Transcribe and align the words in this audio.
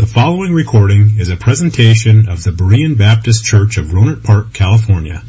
The 0.00 0.06
following 0.06 0.54
recording 0.54 1.18
is 1.18 1.28
a 1.28 1.36
presentation 1.36 2.30
of 2.30 2.42
the 2.42 2.52
Berean 2.52 2.96
Baptist 2.96 3.44
Church 3.44 3.76
of 3.76 3.88
Rohnert 3.88 4.24
Park, 4.24 4.54
California, 4.54 5.22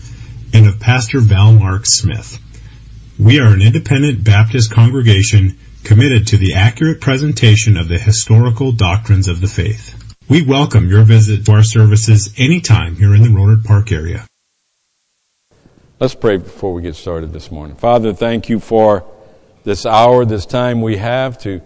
and 0.54 0.66
of 0.66 0.79
Pastor 0.79 1.20
Val 1.20 1.51
Mark 1.51 1.82
Smith. 1.83 2.40
We 3.20 3.42
are 3.42 3.54
an 3.54 3.62
independent 3.62 4.24
Baptist 4.24 4.72
congregation 4.72 5.60
committed 5.84 6.28
to 6.28 6.38
the 6.38 6.54
accurate 6.54 7.02
presentation 7.02 7.76
of 7.76 7.90
the 7.90 8.00
historical 8.00 8.71
doctrines 8.71 9.28
of 9.28 9.42
the 9.42 9.48
faith. 9.50 10.16
We 10.30 10.42
welcome 10.42 10.88
your 10.88 11.04
visit 11.04 11.46
to 11.48 11.52
our 11.52 11.64
services 11.64 12.34
anytime 12.38 12.96
here 12.96 13.14
in 13.14 13.24
the 13.24 13.28
Rohnert 13.28 13.66
Park 13.66 13.92
area. 13.92 14.26
Let's 16.00 16.16
pray 16.16 16.38
before 16.38 16.74
we 16.74 16.82
get 16.82 16.96
started 16.96 17.34
this 17.34 17.52
morning. 17.52 17.76
Father, 17.76 18.14
thank 18.14 18.48
you 18.48 18.62
for 18.62 19.04
this 19.66 19.86
hour, 19.86 20.24
this 20.24 20.46
time 20.46 20.82
we 20.82 20.96
have 20.96 21.38
to 21.40 21.62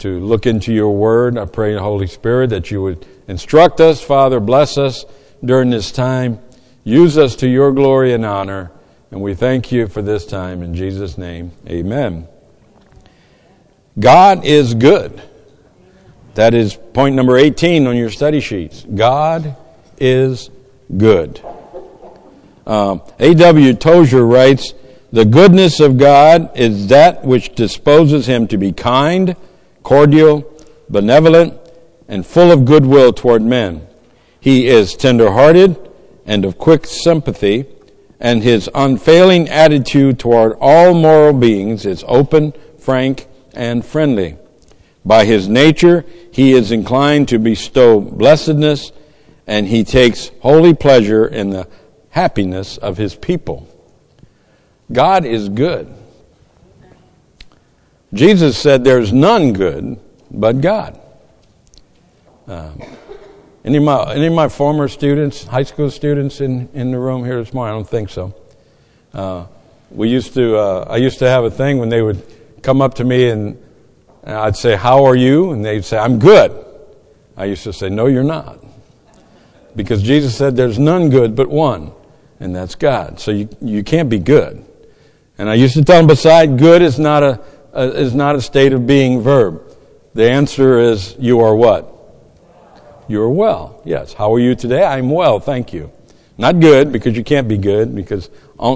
to 0.00 0.20
look 0.20 0.46
into 0.46 0.72
your 0.72 0.94
word. 0.94 1.38
I 1.38 1.44
pray, 1.44 1.76
Holy 1.76 2.06
Spirit, 2.06 2.50
that 2.50 2.70
you 2.70 2.82
would 2.82 3.06
instruct 3.28 3.80
us, 3.80 4.02
Father, 4.02 4.40
bless 4.40 4.76
us 4.76 5.04
during 5.44 5.70
this 5.70 5.92
time. 5.92 6.40
Use 6.84 7.16
us 7.16 7.36
to 7.36 7.48
your 7.48 7.72
glory 7.72 8.12
and 8.12 8.24
honor. 8.24 8.72
And 9.10 9.20
we 9.20 9.34
thank 9.34 9.72
you 9.72 9.86
for 9.86 10.02
this 10.02 10.26
time. 10.26 10.62
In 10.62 10.74
Jesus' 10.74 11.18
name, 11.18 11.52
amen. 11.68 12.28
God 13.98 14.44
is 14.44 14.74
good. 14.74 15.22
That 16.34 16.54
is 16.54 16.74
point 16.74 17.16
number 17.16 17.36
18 17.36 17.86
on 17.86 17.96
your 17.96 18.10
study 18.10 18.40
sheets. 18.40 18.84
God 18.94 19.56
is 19.98 20.48
good. 20.96 21.42
Um, 22.66 23.02
A.W. 23.18 23.74
Tozer 23.74 24.24
writes, 24.24 24.74
The 25.12 25.24
goodness 25.24 25.80
of 25.80 25.98
God 25.98 26.56
is 26.56 26.86
that 26.86 27.24
which 27.24 27.54
disposes 27.54 28.26
him 28.26 28.46
to 28.48 28.56
be 28.56 28.72
kind, 28.72 29.36
cordial, 29.82 30.44
benevolent, 30.88 31.58
and 32.08 32.26
full 32.26 32.50
of 32.50 32.64
goodwill 32.64 33.12
toward 33.12 33.42
men. 33.42 33.86
He 34.40 34.66
is 34.66 34.96
tender-hearted 34.96 35.90
and 36.26 36.44
of 36.44 36.58
quick 36.58 36.86
sympathy, 36.86 37.66
and 38.18 38.42
his 38.42 38.68
unfailing 38.74 39.48
attitude 39.48 40.18
toward 40.18 40.56
all 40.60 40.94
moral 40.94 41.32
beings 41.32 41.86
is 41.86 42.04
open, 42.06 42.52
frank, 42.78 43.26
and 43.54 43.84
friendly. 43.84 44.36
By 45.04 45.24
his 45.24 45.48
nature, 45.48 46.04
he 46.30 46.52
is 46.52 46.70
inclined 46.70 47.28
to 47.28 47.38
bestow 47.38 48.00
blessedness, 48.00 48.92
and 49.46 49.66
he 49.66 49.82
takes 49.82 50.30
holy 50.40 50.74
pleasure 50.74 51.26
in 51.26 51.50
the 51.50 51.66
happiness 52.10 52.76
of 52.76 52.96
his 52.96 53.14
people. 53.14 53.66
God 54.92 55.24
is 55.24 55.48
good. 55.48 55.92
Jesus 58.12 58.58
said, 58.58 58.84
There's 58.84 59.12
none 59.12 59.52
good 59.52 59.98
but 60.30 60.60
God. 60.60 61.00
Um, 62.46 62.82
any, 63.64 63.76
of 63.76 63.84
my, 63.84 64.14
any 64.14 64.26
of 64.26 64.32
my 64.32 64.48
former 64.48 64.88
students, 64.88 65.44
high 65.44 65.62
school 65.62 65.90
students 65.90 66.40
in, 66.40 66.68
in 66.74 66.90
the 66.90 66.98
room 66.98 67.24
here 67.24 67.42
this 67.42 67.54
morning? 67.54 67.74
I 67.74 67.76
don't 67.76 67.88
think 67.88 68.10
so. 68.10 68.34
Uh, 69.14 69.46
we 69.90 70.08
used 70.08 70.34
to, 70.34 70.56
uh, 70.56 70.86
I 70.88 70.96
used 70.96 71.18
to 71.20 71.28
have 71.28 71.44
a 71.44 71.50
thing 71.50 71.78
when 71.78 71.88
they 71.88 72.02
would 72.02 72.22
come 72.62 72.80
up 72.80 72.94
to 72.94 73.04
me 73.04 73.28
and, 73.28 73.62
I'd 74.22 74.56
say, 74.56 74.76
How 74.76 75.04
are 75.04 75.16
you? 75.16 75.52
And 75.52 75.64
they'd 75.64 75.84
say, 75.84 75.96
I'm 75.96 76.18
good. 76.18 76.52
I 77.36 77.46
used 77.46 77.62
to 77.64 77.72
say, 77.72 77.88
No, 77.88 78.06
you're 78.06 78.22
not. 78.22 78.62
Because 79.74 80.02
Jesus 80.02 80.36
said, 80.36 80.56
There's 80.56 80.78
none 80.78 81.08
good 81.08 81.34
but 81.34 81.48
one, 81.48 81.92
and 82.38 82.54
that's 82.54 82.74
God. 82.74 83.18
So 83.18 83.30
you, 83.30 83.48
you 83.62 83.82
can't 83.82 84.10
be 84.10 84.18
good. 84.18 84.64
And 85.38 85.48
I 85.48 85.54
used 85.54 85.72
to 85.74 85.82
tell 85.82 85.96
them, 85.96 86.06
beside 86.06 86.58
good 86.58 86.82
is 86.82 86.98
not 86.98 87.22
a 87.22 87.40
Uh, 87.72 87.92
is 87.94 88.14
not 88.14 88.34
a 88.34 88.42
state 88.42 88.72
of 88.72 88.86
being 88.86 89.20
verb. 89.20 89.62
The 90.14 90.28
answer 90.28 90.80
is 90.80 91.14
you 91.18 91.40
are 91.40 91.54
what? 91.54 91.94
You 93.06 93.22
are 93.22 93.30
well. 93.30 93.80
Yes. 93.84 94.12
How 94.12 94.34
are 94.34 94.40
you 94.40 94.56
today? 94.56 94.84
I'm 94.84 95.10
well, 95.10 95.38
thank 95.38 95.72
you. 95.72 95.92
Not 96.36 96.58
good 96.58 96.90
because 96.90 97.16
you 97.16 97.22
can't 97.22 97.46
be 97.46 97.58
good 97.58 97.94
because 97.94 98.28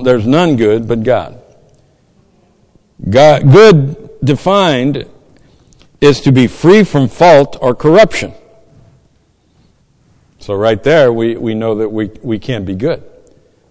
there's 0.03 0.27
none 0.27 0.57
good 0.57 0.87
but 0.87 1.03
God. 1.03 1.41
God 3.09 3.51
good 3.51 4.11
defined 4.23 5.07
is 6.01 6.21
to 6.21 6.33
be 6.33 6.47
free 6.47 6.85
from 6.85 7.09
fault 7.09 7.57
or 7.61 7.75
corruption. 7.75 8.33
So 10.39 10.55
right 10.55 10.83
there 10.83 11.13
we, 11.13 11.37
we 11.37 11.55
know 11.55 11.77
that 11.77 11.89
we, 11.89 12.11
we 12.23 12.39
can't 12.39 12.67
be 12.67 12.75
good. 12.75 13.03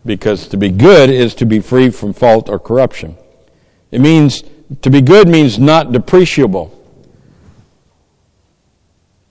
Because 0.06 0.48
to 0.50 0.58
be 0.58 0.70
good 0.70 1.10
is 1.10 1.36
to 1.36 1.46
be 1.46 1.62
free 1.62 1.92
from 1.92 2.14
fault 2.14 2.50
or 2.50 2.60
corruption. 2.60 3.16
It 3.92 4.02
means 4.02 4.44
to 4.82 4.90
be 4.90 5.02
good 5.02 5.28
means 5.28 5.60
not 5.60 5.88
depreciable. 5.88 6.72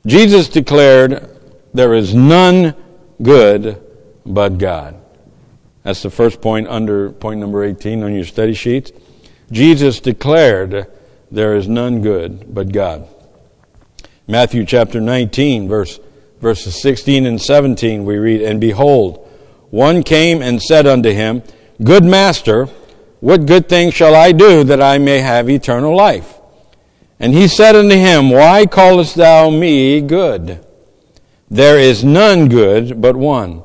Jesus 0.07 0.49
declared, 0.49 1.29
There 1.75 1.95
is 1.95 2.15
none 2.15 2.75
good 3.23 3.81
but 4.27 4.59
God. 4.59 4.97
That's 5.83 6.03
the 6.03 6.11
first 6.11 6.41
point 6.41 6.69
under 6.69 7.11
point 7.11 7.41
number 7.41 7.65
18 7.65 8.03
on 8.03 8.15
your 8.15 8.25
study 8.25 8.55
sheets. 8.55 8.93
Jesus 9.51 10.01
declared, 10.01 10.87
There 11.31 11.57
is 11.57 11.69
none 11.69 12.03
good 12.03 12.53
but 12.53 12.73
God. 12.73 13.09
Matthew 14.27 14.65
chapter 14.65 15.01
19, 15.01 15.69
verse, 15.69 15.99
verses 16.41 16.81
16 16.81 17.27
and 17.27 17.41
17, 17.41 18.05
we 18.05 18.17
read, 18.19 18.43
And 18.43 18.61
behold, 18.61 19.29
one 19.71 20.03
came 20.03 20.43
and 20.43 20.63
said 20.63 20.87
unto 20.87 21.11
him, 21.11 21.43
Good 21.83 22.05
master, 22.05 22.69
what 23.23 23.47
good 23.47 23.69
thing 23.69 23.93
shall 23.93 24.17
I 24.17 24.33
do 24.33 24.65
that 24.65 24.83
I 24.83 24.99
may 24.99 25.21
have 25.21 25.49
eternal 25.49 25.95
life? 25.95 26.41
And 27.21 27.33
he 27.33 27.47
said 27.47 27.77
unto 27.77 27.95
him, 27.95 28.31
Why 28.31 28.67
callest 28.67 29.15
thou 29.15 29.49
me 29.49 30.01
good? 30.01 30.67
There 31.49 31.79
is 31.79 32.03
none 32.03 32.49
good 32.49 33.01
but 33.01 33.15
one, 33.15 33.63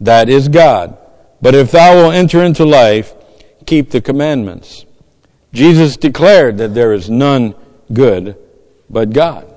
that 0.00 0.30
is 0.30 0.48
God. 0.48 0.96
But 1.42 1.54
if 1.54 1.70
thou 1.70 1.96
wilt 1.96 2.14
enter 2.14 2.42
into 2.42 2.64
life, 2.64 3.12
keep 3.66 3.90
the 3.90 4.00
commandments. 4.00 4.86
Jesus 5.52 5.98
declared 5.98 6.56
that 6.56 6.72
there 6.72 6.94
is 6.94 7.10
none 7.10 7.54
good 7.92 8.38
but 8.88 9.12
God. 9.12 9.54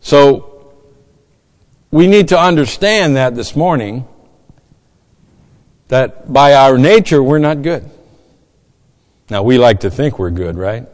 So, 0.00 0.72
we 1.90 2.06
need 2.06 2.28
to 2.28 2.40
understand 2.40 3.16
that 3.16 3.34
this 3.34 3.54
morning 3.54 4.08
that 5.92 6.32
by 6.32 6.54
our 6.54 6.78
nature 6.78 7.22
we're 7.22 7.38
not 7.38 7.60
good. 7.60 7.84
Now, 9.28 9.42
we 9.42 9.58
like 9.58 9.80
to 9.80 9.90
think 9.90 10.18
we're 10.18 10.30
good, 10.30 10.56
right? 10.56 10.86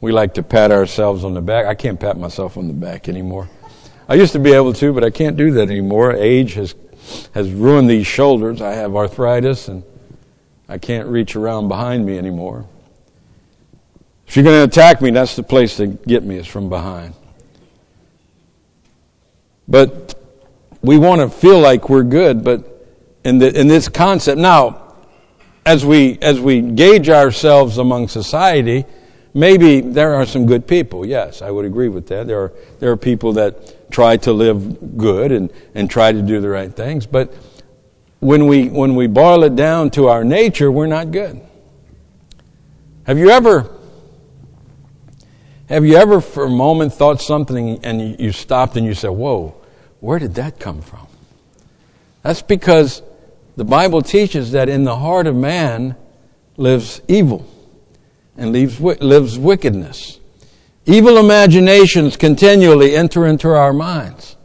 We 0.00 0.10
like 0.10 0.34
to 0.34 0.42
pat 0.42 0.72
ourselves 0.72 1.22
on 1.22 1.32
the 1.32 1.40
back. 1.40 1.66
I 1.66 1.76
can't 1.76 2.00
pat 2.00 2.18
myself 2.18 2.56
on 2.56 2.66
the 2.66 2.74
back 2.74 3.08
anymore. 3.08 3.48
I 4.08 4.14
used 4.14 4.32
to 4.32 4.40
be 4.40 4.52
able 4.52 4.72
to, 4.72 4.92
but 4.92 5.04
I 5.04 5.10
can't 5.10 5.36
do 5.36 5.52
that 5.52 5.70
anymore. 5.70 6.12
Age 6.12 6.54
has, 6.54 6.74
has 7.34 7.52
ruined 7.52 7.88
these 7.88 8.04
shoulders. 8.04 8.60
I 8.60 8.72
have 8.72 8.96
arthritis 8.96 9.68
and 9.68 9.84
I 10.68 10.78
can't 10.78 11.06
reach 11.06 11.36
around 11.36 11.68
behind 11.68 12.04
me 12.04 12.18
anymore. 12.18 12.66
If 14.26 14.34
you're 14.34 14.44
going 14.44 14.58
to 14.58 14.64
attack 14.64 15.00
me, 15.00 15.12
that's 15.12 15.36
the 15.36 15.44
place 15.44 15.76
to 15.76 15.86
get 15.86 16.24
me, 16.24 16.36
is 16.36 16.48
from 16.48 16.68
behind. 16.68 17.14
But 19.68 20.20
we 20.82 20.98
want 20.98 21.20
to 21.20 21.28
feel 21.28 21.60
like 21.60 21.88
we're 21.88 22.02
good, 22.02 22.42
but 22.42 22.69
in, 23.24 23.38
the, 23.38 23.58
in 23.58 23.68
this 23.68 23.88
concept. 23.88 24.38
Now, 24.38 24.94
as 25.66 25.84
we, 25.84 26.18
as 26.20 26.40
we 26.40 26.60
gauge 26.60 27.08
ourselves 27.08 27.78
among 27.78 28.08
society, 28.08 28.84
maybe 29.34 29.80
there 29.80 30.14
are 30.14 30.26
some 30.26 30.46
good 30.46 30.66
people. 30.66 31.04
Yes, 31.04 31.42
I 31.42 31.50
would 31.50 31.64
agree 31.64 31.88
with 31.88 32.08
that. 32.08 32.26
There 32.26 32.40
are, 32.40 32.52
there 32.78 32.90
are 32.90 32.96
people 32.96 33.34
that 33.34 33.90
try 33.90 34.16
to 34.18 34.32
live 34.32 34.96
good 34.96 35.32
and, 35.32 35.52
and 35.74 35.90
try 35.90 36.12
to 36.12 36.22
do 36.22 36.40
the 36.40 36.48
right 36.48 36.72
things. 36.72 37.06
But 37.06 37.34
when 38.20 38.46
we, 38.46 38.68
when 38.68 38.94
we 38.94 39.06
boil 39.06 39.44
it 39.44 39.56
down 39.56 39.90
to 39.90 40.08
our 40.08 40.24
nature, 40.24 40.70
we're 40.70 40.86
not 40.86 41.10
good. 41.10 41.40
Have 43.04 43.18
you 43.18 43.30
ever, 43.30 43.70
have 45.68 45.84
you 45.84 45.96
ever 45.96 46.20
for 46.20 46.44
a 46.44 46.50
moment 46.50 46.92
thought 46.92 47.20
something 47.20 47.84
and 47.84 48.20
you 48.20 48.32
stopped 48.32 48.76
and 48.76 48.86
you 48.86 48.94
said, 48.94 49.10
whoa, 49.10 49.56
where 50.00 50.18
did 50.18 50.34
that 50.34 50.58
come 50.58 50.80
from? 50.80 51.06
That's 52.22 52.42
because 52.42 53.02
the 53.60 53.64
Bible 53.64 54.00
teaches 54.00 54.52
that 54.52 54.70
in 54.70 54.84
the 54.84 54.96
heart 54.96 55.26
of 55.26 55.36
man 55.36 55.94
lives 56.56 57.02
evil 57.08 57.46
and 58.34 58.54
lives, 58.54 58.80
lives 58.80 59.38
wickedness. 59.38 60.18
Evil 60.86 61.18
imaginations 61.18 62.16
continually 62.16 62.96
enter 62.96 63.26
into 63.26 63.48
our 63.48 63.74
minds. 63.74 64.38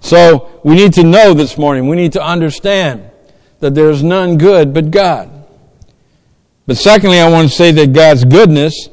So 0.00 0.60
we 0.64 0.74
need 0.74 0.92
to 0.92 1.02
know 1.02 1.32
this 1.32 1.56
morning, 1.56 1.88
we 1.88 1.96
need 1.96 2.12
to 2.12 2.22
understand 2.22 3.10
that 3.60 3.74
there 3.74 3.88
is 3.88 4.02
none 4.02 4.36
good 4.36 4.74
but 4.74 4.90
God. 4.90 5.30
But 6.66 6.76
secondly, 6.76 7.20
I 7.20 7.30
want 7.30 7.48
to 7.48 7.56
say 7.56 7.72
that 7.72 7.94
God's 7.94 8.26
goodness 8.26 8.90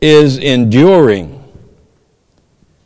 is 0.00 0.38
enduring. 0.38 1.44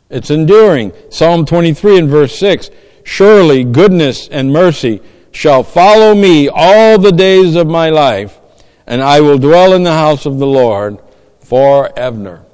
It's 0.09 0.29
enduring. 0.29 0.91
Psalm 1.11 1.45
23 1.45 1.97
and 1.97 2.09
verse 2.09 2.37
6 2.37 2.71
Surely 3.05 3.63
goodness 3.63 4.27
and 4.27 4.51
mercy 4.51 5.01
shall 5.31 5.63
follow 5.63 6.15
me 6.15 6.49
all 6.49 6.97
the 6.97 7.11
days 7.11 7.55
of 7.55 7.67
my 7.67 7.89
life, 7.89 8.39
and 8.87 9.01
I 9.01 9.21
will 9.21 9.37
dwell 9.37 9.73
in 9.73 9.83
the 9.83 9.93
house 9.93 10.25
of 10.25 10.39
the 10.39 10.47
Lord 10.47 10.99
forever. 11.41 12.45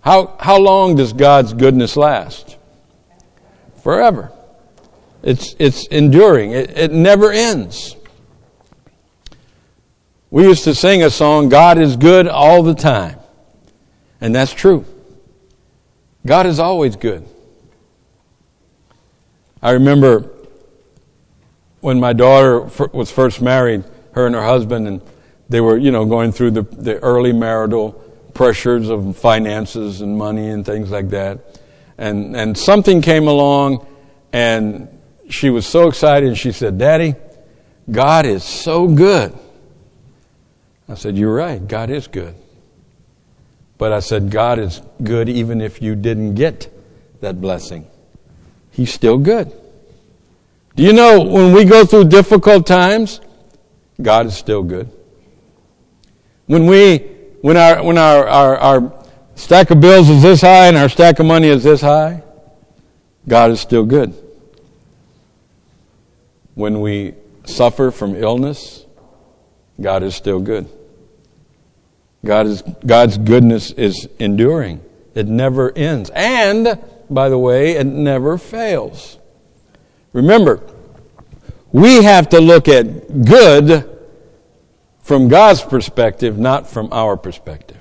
How, 0.00 0.36
how 0.38 0.58
long 0.58 0.96
does 0.96 1.12
God's 1.12 1.52
goodness 1.52 1.96
last? 1.96 2.56
forever. 3.86 4.32
It's, 5.22 5.54
it's 5.60 5.86
enduring. 5.86 6.50
It, 6.50 6.76
it 6.76 6.90
never 6.90 7.30
ends. 7.30 7.94
We 10.28 10.42
used 10.42 10.64
to 10.64 10.74
sing 10.74 11.04
a 11.04 11.10
song, 11.10 11.48
God 11.48 11.78
is 11.78 11.94
good 11.94 12.26
all 12.26 12.64
the 12.64 12.74
time. 12.74 13.20
And 14.20 14.34
that's 14.34 14.52
true. 14.52 14.84
God 16.26 16.46
is 16.46 16.58
always 16.58 16.96
good. 16.96 17.28
I 19.62 19.70
remember 19.70 20.32
when 21.86 22.00
my 22.00 22.12
daughter 22.12 22.62
was 22.92 23.12
first 23.12 23.40
married, 23.40 23.84
her 24.10 24.26
and 24.26 24.34
her 24.34 24.42
husband, 24.42 24.88
and 24.88 25.00
they 25.48 25.60
were, 25.60 25.78
you 25.78 25.92
know, 25.92 26.04
going 26.04 26.32
through 26.32 26.50
the, 26.50 26.62
the 26.62 26.98
early 26.98 27.32
marital 27.32 27.92
pressures 28.34 28.88
of 28.88 29.16
finances 29.16 30.00
and 30.00 30.18
money 30.18 30.48
and 30.48 30.66
things 30.66 30.90
like 30.90 31.10
that. 31.10 31.60
And, 31.96 32.34
and 32.34 32.58
something 32.58 33.02
came 33.02 33.28
along 33.28 33.86
and 34.32 34.88
she 35.30 35.48
was 35.48 35.64
so 35.64 35.86
excited 35.86 36.28
and 36.28 36.36
she 36.36 36.50
said, 36.50 36.76
Daddy, 36.76 37.14
God 37.88 38.26
is 38.26 38.42
so 38.42 38.88
good. 38.88 39.32
I 40.88 40.94
said, 40.94 41.16
You're 41.16 41.36
right. 41.36 41.64
God 41.64 41.88
is 41.88 42.08
good. 42.08 42.34
But 43.78 43.92
I 43.92 44.00
said, 44.00 44.32
God 44.32 44.58
is 44.58 44.82
good 45.00 45.28
even 45.28 45.60
if 45.60 45.80
you 45.80 45.94
didn't 45.94 46.34
get 46.34 46.68
that 47.20 47.40
blessing. 47.40 47.86
He's 48.72 48.92
still 48.92 49.18
good. 49.18 49.52
Do 50.76 50.82
you 50.82 50.92
know 50.92 51.22
when 51.22 51.52
we 51.52 51.64
go 51.64 51.86
through 51.86 52.04
difficult 52.04 52.66
times, 52.66 53.22
God 54.00 54.26
is 54.26 54.36
still 54.36 54.62
good. 54.62 54.90
When 56.44 56.66
we, 56.66 56.98
when 57.40 57.56
our, 57.56 57.82
when 57.82 57.96
our, 57.96 58.28
our, 58.28 58.56
our 58.58 59.04
stack 59.34 59.70
of 59.70 59.80
bills 59.80 60.10
is 60.10 60.22
this 60.22 60.42
high 60.42 60.66
and 60.66 60.76
our 60.76 60.90
stack 60.90 61.18
of 61.18 61.24
money 61.24 61.48
is 61.48 61.64
this 61.64 61.80
high, 61.80 62.22
God 63.26 63.50
is 63.52 63.60
still 63.60 63.86
good. 63.86 64.14
When 66.54 66.82
we 66.82 67.14
suffer 67.46 67.90
from 67.90 68.14
illness, 68.14 68.84
God 69.80 70.02
is 70.02 70.14
still 70.14 70.40
good. 70.40 70.68
God 72.22 72.46
is, 72.46 72.62
God's 72.84 73.16
goodness 73.16 73.70
is 73.70 74.08
enduring. 74.18 74.82
It 75.14 75.26
never 75.26 75.72
ends. 75.72 76.10
And, 76.14 76.78
by 77.08 77.30
the 77.30 77.38
way, 77.38 77.76
it 77.76 77.86
never 77.86 78.36
fails. 78.36 79.18
Remember, 80.16 80.62
we 81.72 82.02
have 82.02 82.30
to 82.30 82.40
look 82.40 82.68
at 82.68 83.24
good 83.24 83.88
from 85.02 85.28
God's 85.28 85.62
perspective, 85.62 86.38
not 86.38 86.66
from 86.66 86.88
our 86.92 87.16
perspective. 87.16 87.76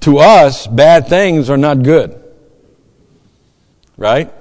To 0.00 0.18
us, 0.18 0.66
bad 0.66 1.08
things 1.08 1.50
are 1.50 1.58
not 1.58 1.82
good. 1.82 2.22
Right? 3.96 4.32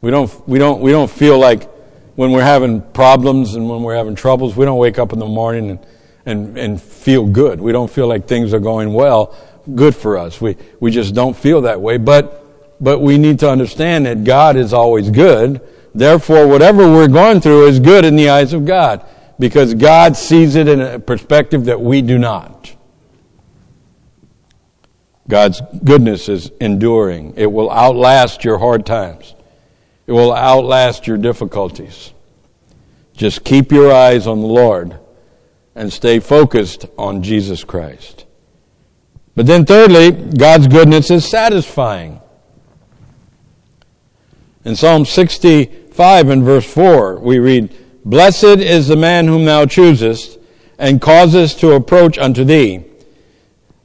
We 0.00 0.10
don't, 0.10 0.48
we 0.48 0.58
don't, 0.58 0.80
we 0.80 0.92
don't 0.92 1.10
feel 1.10 1.38
like 1.38 1.68
when 2.14 2.30
we're 2.30 2.42
having 2.42 2.82
problems 2.82 3.54
and 3.54 3.68
when 3.68 3.82
we're 3.82 3.96
having 3.96 4.14
troubles, 4.14 4.56
we 4.56 4.64
don't 4.64 4.78
wake 4.78 4.98
up 4.98 5.12
in 5.12 5.18
the 5.18 5.26
morning 5.26 5.70
and 5.70 5.86
and, 6.26 6.58
and 6.58 6.80
feel 6.80 7.26
good. 7.26 7.60
We 7.60 7.72
don't 7.72 7.90
feel 7.90 8.06
like 8.06 8.26
things 8.26 8.52
are 8.54 8.60
going 8.60 8.92
well, 8.92 9.34
good 9.74 9.94
for 9.94 10.18
us. 10.18 10.40
We, 10.40 10.56
we 10.78 10.90
just 10.90 11.14
don't 11.14 11.36
feel 11.36 11.62
that 11.62 11.80
way. 11.80 11.98
But, 11.98 12.46
but 12.80 13.00
we 13.00 13.18
need 13.18 13.38
to 13.40 13.50
understand 13.50 14.06
that 14.06 14.24
God 14.24 14.56
is 14.56 14.72
always 14.72 15.10
good. 15.10 15.60
Therefore, 15.94 16.46
whatever 16.46 16.90
we're 16.90 17.08
going 17.08 17.40
through 17.40 17.66
is 17.66 17.78
good 17.80 18.04
in 18.04 18.16
the 18.16 18.30
eyes 18.30 18.52
of 18.52 18.64
God 18.64 19.04
because 19.38 19.74
God 19.74 20.16
sees 20.16 20.54
it 20.54 20.68
in 20.68 20.80
a 20.80 20.98
perspective 20.98 21.66
that 21.66 21.80
we 21.80 22.02
do 22.02 22.18
not. 22.18 22.74
God's 25.28 25.62
goodness 25.84 26.28
is 26.28 26.50
enduring. 26.60 27.34
It 27.36 27.46
will 27.46 27.70
outlast 27.70 28.44
your 28.44 28.58
hard 28.58 28.84
times. 28.84 29.34
It 30.06 30.12
will 30.12 30.34
outlast 30.34 31.06
your 31.06 31.18
difficulties. 31.18 32.12
Just 33.14 33.44
keep 33.44 33.70
your 33.70 33.92
eyes 33.92 34.26
on 34.26 34.40
the 34.40 34.46
Lord 34.46 34.98
and 35.74 35.92
stay 35.92 36.18
focused 36.18 36.86
on 36.98 37.22
Jesus 37.22 37.64
Christ. 37.64 38.26
But 39.36 39.46
then, 39.46 39.64
thirdly, 39.64 40.10
God's 40.10 40.66
goodness 40.66 41.10
is 41.10 41.28
satisfying. 41.28 42.19
In 44.64 44.76
Psalm 44.76 45.04
65 45.04 46.28
and 46.28 46.42
verse 46.42 46.70
4, 46.70 47.20
we 47.20 47.38
read, 47.38 47.74
Blessed 48.04 48.44
is 48.44 48.88
the 48.88 48.96
man 48.96 49.26
whom 49.26 49.44
thou 49.44 49.66
choosest, 49.66 50.38
and 50.78 51.00
causest 51.00 51.60
to 51.60 51.72
approach 51.72 52.18
unto 52.18 52.44
thee, 52.44 52.84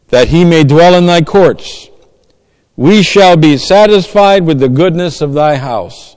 that 0.10 0.30
he 0.30 0.46
may 0.46 0.64
dwell 0.64 0.96
in 0.96 1.06
thy 1.06 1.22
courts. 1.22 1.90
We 2.76 3.04
shall 3.04 3.38
be 3.38 3.58
satisfied 3.58 4.46
with 4.46 4.60
the 4.60 4.70
goodness 4.70 5.22
of 5.22 5.34
thy 5.34 5.58
house, 5.58 6.16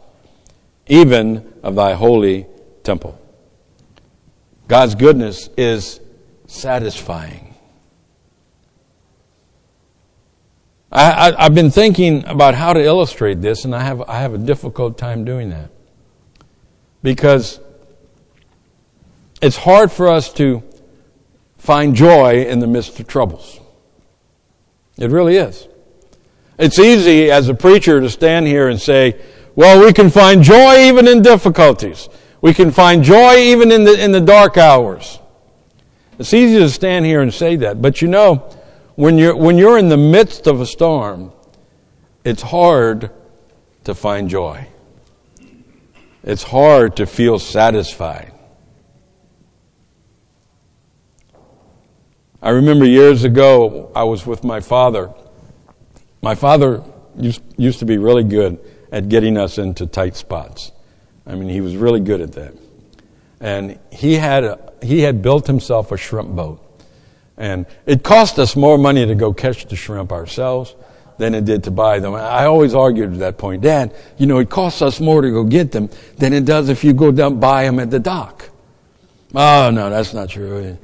even 0.86 1.52
of 1.62 1.76
thy 1.76 1.94
holy 1.94 2.46
temple. 2.82 3.20
God's 4.66 4.94
goodness 4.94 5.48
is 5.56 6.00
satisfying. 6.46 7.47
I, 10.90 11.34
have 11.38 11.54
been 11.54 11.70
thinking 11.70 12.24
about 12.26 12.54
how 12.54 12.72
to 12.72 12.82
illustrate 12.82 13.42
this, 13.42 13.64
and 13.64 13.74
I 13.74 13.82
have, 13.82 14.00
I 14.02 14.20
have 14.20 14.32
a 14.32 14.38
difficult 14.38 14.96
time 14.96 15.24
doing 15.24 15.50
that. 15.50 15.70
Because 17.02 17.60
it's 19.42 19.56
hard 19.56 19.92
for 19.92 20.08
us 20.08 20.32
to 20.34 20.62
find 21.58 21.94
joy 21.94 22.44
in 22.44 22.60
the 22.60 22.66
midst 22.66 22.98
of 22.98 23.06
troubles. 23.06 23.60
It 24.96 25.10
really 25.10 25.36
is. 25.36 25.68
It's 26.58 26.78
easy 26.78 27.30
as 27.30 27.48
a 27.48 27.54
preacher 27.54 28.00
to 28.00 28.08
stand 28.08 28.46
here 28.46 28.68
and 28.68 28.80
say, 28.80 29.20
well, 29.54 29.84
we 29.84 29.92
can 29.92 30.10
find 30.10 30.42
joy 30.42 30.88
even 30.88 31.06
in 31.06 31.20
difficulties. 31.22 32.08
We 32.40 32.54
can 32.54 32.70
find 32.70 33.04
joy 33.04 33.36
even 33.36 33.70
in 33.70 33.84
the, 33.84 34.02
in 34.02 34.12
the 34.12 34.20
dark 34.20 34.56
hours. 34.56 35.18
It's 36.18 36.32
easy 36.32 36.58
to 36.58 36.68
stand 36.68 37.04
here 37.04 37.20
and 37.20 37.32
say 37.32 37.56
that, 37.56 37.82
but 37.82 38.02
you 38.02 38.08
know, 38.08 38.50
when 38.98 39.16
you're, 39.16 39.36
when 39.36 39.56
you're 39.56 39.78
in 39.78 39.88
the 39.88 39.96
midst 39.96 40.48
of 40.48 40.60
a 40.60 40.66
storm, 40.66 41.32
it's 42.24 42.42
hard 42.42 43.12
to 43.84 43.94
find 43.94 44.28
joy. 44.28 44.66
It's 46.24 46.42
hard 46.42 46.96
to 46.96 47.06
feel 47.06 47.38
satisfied. 47.38 48.32
I 52.42 52.50
remember 52.50 52.86
years 52.86 53.22
ago, 53.22 53.92
I 53.94 54.02
was 54.02 54.26
with 54.26 54.42
my 54.42 54.58
father. 54.58 55.14
My 56.20 56.34
father 56.34 56.82
used, 57.16 57.42
used 57.56 57.78
to 57.78 57.84
be 57.84 57.98
really 57.98 58.24
good 58.24 58.58
at 58.90 59.08
getting 59.08 59.38
us 59.38 59.58
into 59.58 59.86
tight 59.86 60.16
spots. 60.16 60.72
I 61.24 61.36
mean, 61.36 61.48
he 61.48 61.60
was 61.60 61.76
really 61.76 62.00
good 62.00 62.20
at 62.20 62.32
that. 62.32 62.52
And 63.38 63.78
he 63.92 64.14
had, 64.14 64.42
a, 64.42 64.72
he 64.82 65.02
had 65.02 65.22
built 65.22 65.46
himself 65.46 65.92
a 65.92 65.96
shrimp 65.96 66.30
boat. 66.30 66.64
And 67.38 67.66
it 67.86 68.02
cost 68.02 68.38
us 68.38 68.56
more 68.56 68.76
money 68.76 69.06
to 69.06 69.14
go 69.14 69.32
catch 69.32 69.64
the 69.66 69.76
shrimp 69.76 70.12
ourselves 70.12 70.74
than 71.18 71.34
it 71.34 71.44
did 71.44 71.64
to 71.64 71.70
buy 71.70 72.00
them. 72.00 72.14
I 72.14 72.44
always 72.44 72.74
argued 72.74 73.12
at 73.12 73.18
that 73.20 73.38
point, 73.38 73.62
Dad, 73.62 73.94
you 74.18 74.26
know, 74.26 74.38
it 74.38 74.50
costs 74.50 74.82
us 74.82 75.00
more 75.00 75.22
to 75.22 75.30
go 75.30 75.44
get 75.44 75.72
them 75.72 75.88
than 76.16 76.32
it 76.32 76.44
does 76.44 76.68
if 76.68 76.84
you 76.84 76.92
go 76.92 77.12
down 77.12 77.40
buy 77.40 77.64
them 77.64 77.78
at 77.78 77.90
the 77.90 77.98
dock. 77.98 78.50
Oh, 79.34 79.70
no, 79.70 79.88
that's 79.90 80.12
not 80.14 80.30
true. 80.30 80.78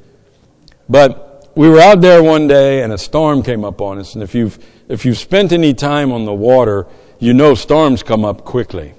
But 0.89 1.51
we 1.57 1.69
were 1.69 1.81
out 1.81 2.01
there 2.01 2.23
one 2.23 2.47
day 2.47 2.83
and 2.83 2.93
a 2.93 2.99
storm 2.99 3.43
came 3.43 3.65
up 3.65 3.81
on 3.81 3.99
us. 3.99 4.15
And 4.15 4.23
if 4.23 4.35
you've, 4.35 4.59
if 4.89 5.05
you've 5.05 5.19
spent 5.19 5.53
any 5.53 5.75
time 5.75 6.13
on 6.13 6.25
the 6.25 6.35
water, 6.35 6.87
you 7.19 7.33
know 7.33 7.55
storms 7.55 8.03
come 8.03 8.25
up 8.25 8.45
quickly. 8.45 8.95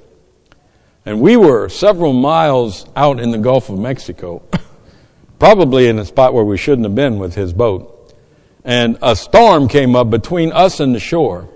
And 1.06 1.22
we 1.22 1.38
were 1.38 1.70
several 1.70 2.14
miles 2.14 2.88
out 2.96 3.20
in 3.20 3.32
the 3.32 3.38
Gulf 3.38 3.70
of 3.70 3.78
Mexico, 3.78 4.42
probably 5.40 5.88
in 5.88 6.00
a 6.00 6.06
spot 6.06 6.34
where 6.34 6.44
we 6.44 6.58
shouldn't 6.58 6.86
have 6.86 6.96
been 6.96 7.20
with 7.20 7.36
his 7.36 7.54
boat. 7.54 8.14
And 8.64 8.98
a 9.02 9.16
storm 9.16 9.68
came 9.68 9.96
up 9.96 10.10
between 10.10 10.52
us 10.52 10.80
and 10.80 10.96
the 10.96 11.00
shore. 11.00 11.50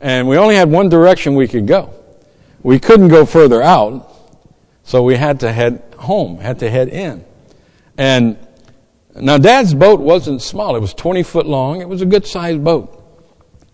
And 0.00 0.28
we 0.28 0.36
only 0.36 0.56
had 0.56 0.70
one 0.70 0.88
direction 0.88 1.34
we 1.34 1.48
could 1.48 1.66
go. 1.66 1.94
We 2.62 2.78
couldn't 2.78 3.08
go 3.08 3.24
further 3.24 3.62
out, 3.62 4.12
so 4.82 5.02
we 5.02 5.16
had 5.16 5.40
to 5.40 5.52
head 5.52 5.82
home, 5.96 6.38
had 6.38 6.58
to 6.60 6.70
head 6.70 6.88
in. 6.88 7.24
And 7.96 8.36
now 9.14 9.38
dad's 9.38 9.72
boat 9.72 10.00
wasn't 10.00 10.42
small. 10.42 10.76
It 10.76 10.80
was 10.80 10.92
20 10.94 11.22
foot 11.22 11.46
long. 11.46 11.80
It 11.80 11.88
was 11.88 12.02
a 12.02 12.06
good 12.06 12.26
sized 12.26 12.62
boat. 12.62 12.92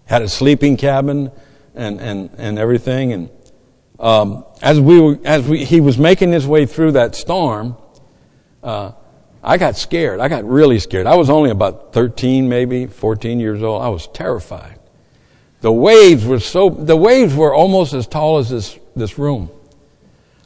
Had 0.05 0.23
a 0.23 0.29
sleeping 0.29 0.77
cabin 0.77 1.31
and, 1.75 2.01
and, 2.01 2.31
and 2.37 2.59
everything. 2.59 3.13
And 3.13 3.31
um, 3.99 4.45
as 4.61 4.79
we 4.81 5.19
as 5.25 5.49
we, 5.49 5.65
he 5.65 5.81
was 5.81 5.97
making 5.99 6.33
his 6.33 6.47
way 6.47 6.67
through 6.67 6.93
that 6.93 7.15
storm, 7.15 7.77
uh, 8.63 8.93
I 9.43 9.57
got 9.57 9.77
scared. 9.77 10.21
I 10.21 10.29
got 10.29 10.45
really 10.45 10.79
scared. 10.79 11.07
I 11.07 11.17
was 11.17 11.29
only 11.29 11.51
about 11.51 11.93
13, 11.93 12.49
maybe 12.49 12.87
14 12.87 13.41
years 13.41 13.63
old. 13.63 13.83
I 13.83 13.89
was 13.89 14.07
terrified. 14.09 14.79
The 15.63 15.73
waves 15.73 16.25
were 16.25 16.41
so, 16.41 16.71
the 16.71 16.97
waves 16.97 17.35
were 17.35 17.55
almost 17.55 17.93
as 17.93 18.07
tall 18.07 18.39
as 18.39 18.51
this, 18.51 18.79
this 18.95 19.19
room. 19.19 19.51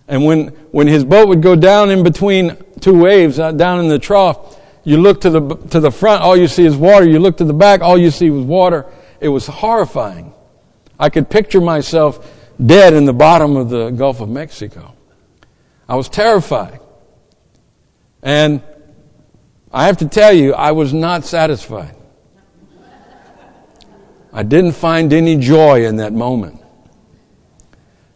And 0.08 0.24
when, 0.24 0.48
when 0.70 0.86
his 0.86 1.04
boat 1.04 1.28
would 1.28 1.42
go 1.42 1.56
down 1.56 1.90
in 1.90 2.02
between 2.02 2.56
two 2.80 2.98
waves, 2.98 3.38
uh, 3.38 3.52
down 3.52 3.80
in 3.80 3.88
the 3.88 3.98
trough, 3.98 4.58
you 4.84 4.98
look 4.98 5.20
to 5.22 5.30
the, 5.30 5.56
to 5.70 5.80
the 5.80 5.90
front, 5.90 6.22
all 6.22 6.36
you 6.36 6.46
see 6.46 6.64
is 6.64 6.76
water. 6.76 7.08
You 7.08 7.18
look 7.18 7.38
to 7.38 7.44
the 7.44 7.52
back, 7.52 7.80
all 7.80 7.98
you 7.98 8.10
see 8.10 8.30
was 8.30 8.44
water. 8.44 8.86
It 9.20 9.28
was 9.28 9.46
horrifying. 9.46 10.32
I 10.98 11.10
could 11.10 11.28
picture 11.28 11.60
myself 11.60 12.32
dead 12.64 12.94
in 12.94 13.04
the 13.04 13.12
bottom 13.12 13.56
of 13.56 13.68
the 13.68 13.90
Gulf 13.90 14.20
of 14.20 14.28
Mexico. 14.28 14.94
I 15.88 15.96
was 15.96 16.08
terrified. 16.08 16.80
And 18.22 18.62
I 19.72 19.86
have 19.86 19.98
to 19.98 20.08
tell 20.08 20.32
you, 20.32 20.54
I 20.54 20.72
was 20.72 20.94
not 20.94 21.24
satisfied. 21.24 21.94
I 24.32 24.42
didn't 24.42 24.72
find 24.72 25.12
any 25.12 25.36
joy 25.36 25.86
in 25.86 25.96
that 25.96 26.12
moment. 26.12 26.62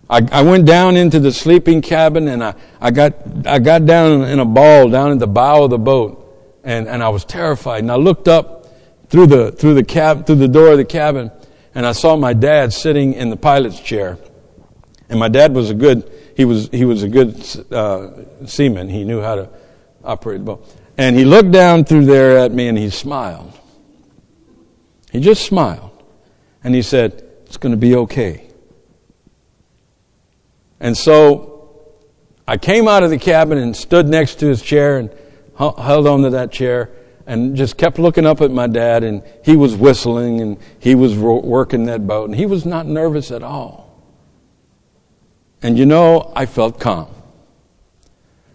I, 0.08 0.26
I 0.32 0.42
went 0.42 0.66
down 0.66 0.96
into 0.96 1.20
the 1.20 1.32
sleeping 1.32 1.82
cabin 1.82 2.28
and 2.28 2.42
I, 2.42 2.54
I, 2.80 2.90
got, 2.90 3.14
I 3.46 3.58
got 3.58 3.86
down 3.86 4.24
in 4.24 4.38
a 4.38 4.44
ball 4.44 4.90
down 4.90 5.12
at 5.12 5.18
the 5.18 5.26
bow 5.26 5.64
of 5.64 5.70
the 5.70 5.78
boat 5.78 6.60
and, 6.64 6.88
and 6.88 7.02
I 7.02 7.08
was 7.08 7.24
terrified. 7.24 7.82
And 7.82 7.92
I 7.92 7.96
looked 7.96 8.28
up 8.28 8.66
through 9.08 9.28
the, 9.28 9.52
through 9.52 9.74
the 9.74 9.84
cab, 9.84 10.26
through 10.26 10.36
the 10.36 10.48
door 10.48 10.72
of 10.72 10.78
the 10.78 10.84
cabin 10.84 11.30
and 11.74 11.86
I 11.86 11.92
saw 11.92 12.16
my 12.16 12.32
dad 12.32 12.72
sitting 12.72 13.14
in 13.14 13.30
the 13.30 13.36
pilot's 13.36 13.80
chair. 13.80 14.18
And 15.08 15.18
my 15.18 15.28
dad 15.28 15.54
was 15.54 15.70
a 15.70 15.74
good, 15.74 16.10
he 16.36 16.44
was, 16.44 16.68
he 16.72 16.84
was 16.84 17.02
a 17.02 17.08
good 17.08 17.36
uh, 17.72 18.10
seaman. 18.46 18.88
He 18.88 19.04
knew 19.04 19.20
how 19.20 19.36
to 19.36 19.48
operate 20.04 20.40
the 20.40 20.44
boat. 20.44 20.76
And 21.00 21.16
he 21.16 21.24
looked 21.24 21.50
down 21.50 21.86
through 21.86 22.04
there 22.04 22.36
at 22.36 22.52
me 22.52 22.68
and 22.68 22.76
he 22.76 22.90
smiled. 22.90 23.58
He 25.10 25.18
just 25.18 25.46
smiled. 25.46 26.04
And 26.62 26.74
he 26.74 26.82
said, 26.82 27.24
It's 27.46 27.56
going 27.56 27.72
to 27.72 27.78
be 27.78 27.96
okay. 27.96 28.50
And 30.78 30.94
so 30.94 31.96
I 32.46 32.58
came 32.58 32.86
out 32.86 33.02
of 33.02 33.08
the 33.08 33.16
cabin 33.16 33.56
and 33.56 33.74
stood 33.74 34.08
next 34.08 34.40
to 34.40 34.46
his 34.46 34.60
chair 34.60 34.98
and 34.98 35.10
held 35.56 36.06
on 36.06 36.20
to 36.24 36.30
that 36.30 36.52
chair 36.52 36.90
and 37.26 37.56
just 37.56 37.78
kept 37.78 37.98
looking 37.98 38.26
up 38.26 38.42
at 38.42 38.50
my 38.50 38.66
dad 38.66 39.02
and 39.02 39.22
he 39.42 39.56
was 39.56 39.74
whistling 39.74 40.42
and 40.42 40.58
he 40.80 40.94
was 40.94 41.16
working 41.16 41.86
that 41.86 42.06
boat 42.06 42.28
and 42.28 42.36
he 42.36 42.44
was 42.44 42.66
not 42.66 42.84
nervous 42.84 43.30
at 43.30 43.42
all. 43.42 44.04
And 45.62 45.78
you 45.78 45.86
know, 45.86 46.30
I 46.36 46.44
felt 46.44 46.78
calm. 46.78 47.08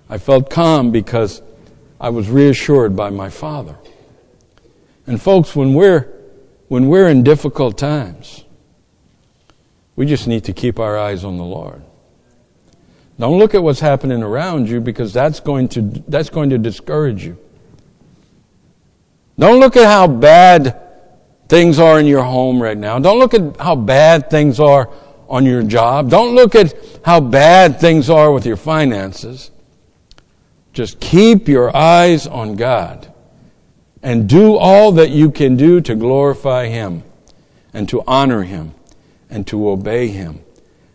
I 0.07 0.19
felt 0.19 0.51
calm 0.51 0.91
because 0.91 1.41
I 2.05 2.09
was 2.09 2.29
reassured 2.29 2.95
by 2.95 3.09
my 3.09 3.31
father. 3.31 3.75
And 5.07 5.19
folks, 5.19 5.55
when 5.55 5.73
we're, 5.73 6.07
when 6.67 6.87
we're 6.87 7.09
in 7.09 7.23
difficult 7.23 7.79
times, 7.79 8.45
we 9.95 10.05
just 10.05 10.27
need 10.27 10.43
to 10.43 10.53
keep 10.53 10.79
our 10.79 10.99
eyes 10.99 11.23
on 11.23 11.37
the 11.37 11.43
Lord. 11.43 11.81
Don't 13.17 13.39
look 13.39 13.55
at 13.55 13.63
what's 13.63 13.79
happening 13.79 14.21
around 14.21 14.69
you 14.69 14.81
because 14.81 15.13
that's 15.13 15.39
going 15.39 15.67
to, 15.69 15.81
that's 16.07 16.29
going 16.29 16.51
to 16.51 16.59
discourage 16.59 17.25
you. 17.25 17.39
Don't 19.39 19.59
look 19.59 19.75
at 19.75 19.87
how 19.87 20.05
bad 20.05 20.79
things 21.49 21.79
are 21.79 21.99
in 21.99 22.05
your 22.05 22.21
home 22.21 22.61
right 22.61 22.77
now. 22.77 22.99
Don't 22.99 23.17
look 23.17 23.33
at 23.33 23.59
how 23.59 23.75
bad 23.75 24.29
things 24.29 24.59
are 24.59 24.91
on 25.27 25.43
your 25.43 25.63
job. 25.63 26.11
Don't 26.11 26.35
look 26.35 26.53
at 26.53 26.75
how 27.03 27.19
bad 27.19 27.79
things 27.79 28.11
are 28.11 28.31
with 28.31 28.45
your 28.45 28.57
finances. 28.57 29.49
Just 30.75 30.99
keep 30.99 31.47
your 31.47 31.75
eyes 31.75 32.27
on 32.27 32.57
God 32.57 33.11
and 34.03 34.27
do 34.27 34.57
all 34.57 34.91
that 34.91 35.09
you 35.09 35.31
can 35.31 35.55
do 35.55 35.79
to 35.79 35.95
glorify 35.95 36.67
Him 36.67 37.03
and 37.73 37.87
to 37.87 38.03
honor 38.05 38.43
Him 38.43 38.73
and 39.29 39.47
to 39.47 39.69
obey 39.69 40.09
Him. 40.09 40.43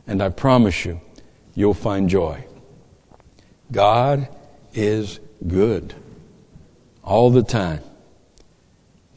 And 0.07 0.23
I 0.23 0.29
promise 0.29 0.85
you, 0.85 1.01
you'll 1.55 1.73
find 1.73 2.11
joy. 2.11 2.45
God 3.73 4.29
is 4.75 5.19
good 5.49 5.95
all 7.03 7.31
the 7.31 7.43
time. 7.43 7.81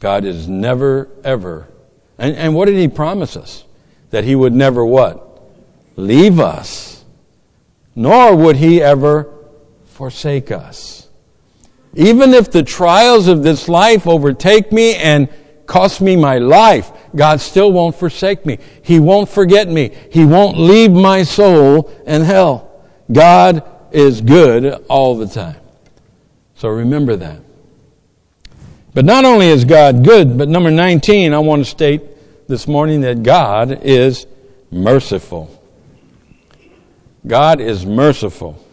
God 0.00 0.24
is 0.24 0.48
never, 0.48 1.10
ever. 1.24 1.68
And, 2.16 2.34
and 2.36 2.54
what 2.54 2.66
did 2.66 2.78
He 2.78 2.88
promise 2.88 3.36
us? 3.36 3.64
That 4.12 4.24
He 4.24 4.34
would 4.34 4.54
never 4.54 4.82
what? 4.82 5.42
Leave 5.96 6.40
us. 6.40 7.04
Nor 7.94 8.34
would 8.34 8.56
He 8.56 8.80
ever 8.80 9.30
forsake 9.94 10.50
us. 10.50 11.08
Even 11.94 12.34
if 12.34 12.50
the 12.50 12.64
trials 12.64 13.28
of 13.28 13.44
this 13.44 13.68
life 13.68 14.08
overtake 14.08 14.72
me 14.72 14.96
and 14.96 15.28
cost 15.66 16.00
me 16.00 16.16
my 16.16 16.38
life, 16.38 16.90
God 17.14 17.40
still 17.40 17.70
won't 17.70 17.94
forsake 17.94 18.44
me. 18.44 18.58
He 18.82 18.98
won't 18.98 19.28
forget 19.28 19.68
me. 19.68 19.96
He 20.10 20.24
won't 20.24 20.58
leave 20.58 20.90
my 20.90 21.22
soul 21.22 21.92
in 22.06 22.22
hell. 22.22 22.84
God 23.12 23.62
is 23.92 24.20
good 24.20 24.84
all 24.88 25.16
the 25.16 25.28
time. 25.28 25.60
So 26.56 26.70
remember 26.70 27.14
that. 27.14 27.40
But 28.94 29.04
not 29.04 29.24
only 29.24 29.46
is 29.46 29.64
God 29.64 30.04
good, 30.04 30.36
but 30.36 30.48
number 30.48 30.72
19, 30.72 31.32
I 31.32 31.38
want 31.38 31.64
to 31.64 31.70
state 31.70 32.02
this 32.48 32.66
morning 32.66 33.02
that 33.02 33.22
God 33.22 33.84
is 33.84 34.26
merciful. 34.72 35.62
God 37.24 37.60
is 37.60 37.86
merciful. 37.86 38.63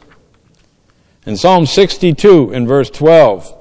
In 1.26 1.38
Psalm 1.38 1.66
62, 1.66 2.52
in 2.52 2.68
verse 2.68 2.90
12, 2.90 3.58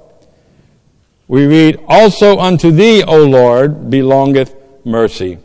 we 1.29 1.47
read, 1.47 1.79
Also 1.87 2.39
unto 2.39 2.71
thee, 2.71 3.03
O 3.03 3.25
Lord, 3.25 3.91
belongeth 3.91 4.55
mercy, 4.85 5.39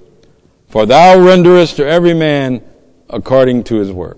for 0.69 0.85
thou 0.85 1.17
renderest 1.17 1.75
to 1.75 1.85
every 1.85 2.13
man 2.13 2.63
according 3.09 3.65
to 3.65 3.75
his 3.75 3.91
work. 3.91 4.17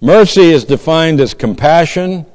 Mercy 0.00 0.50
is 0.50 0.64
defined 0.64 1.20
as 1.20 1.32
compassion 1.32 2.26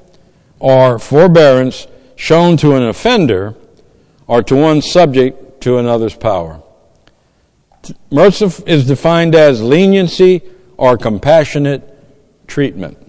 or 0.60 0.98
forbearance 0.98 1.88
shown 2.16 2.58
to 2.58 2.76
an 2.76 2.84
offender 2.84 3.56
or 4.26 4.42
to 4.42 4.56
one 4.56 4.82
subject 4.82 5.62
to 5.62 5.78
another's 5.78 6.16
power. 6.16 6.62
Mercy 8.12 8.46
is 8.66 8.88
defined 8.88 9.36
as 9.36 9.62
leniency 9.62 10.42
or 10.78 10.98
compassionate 10.98 11.84
treatment. 12.48 13.07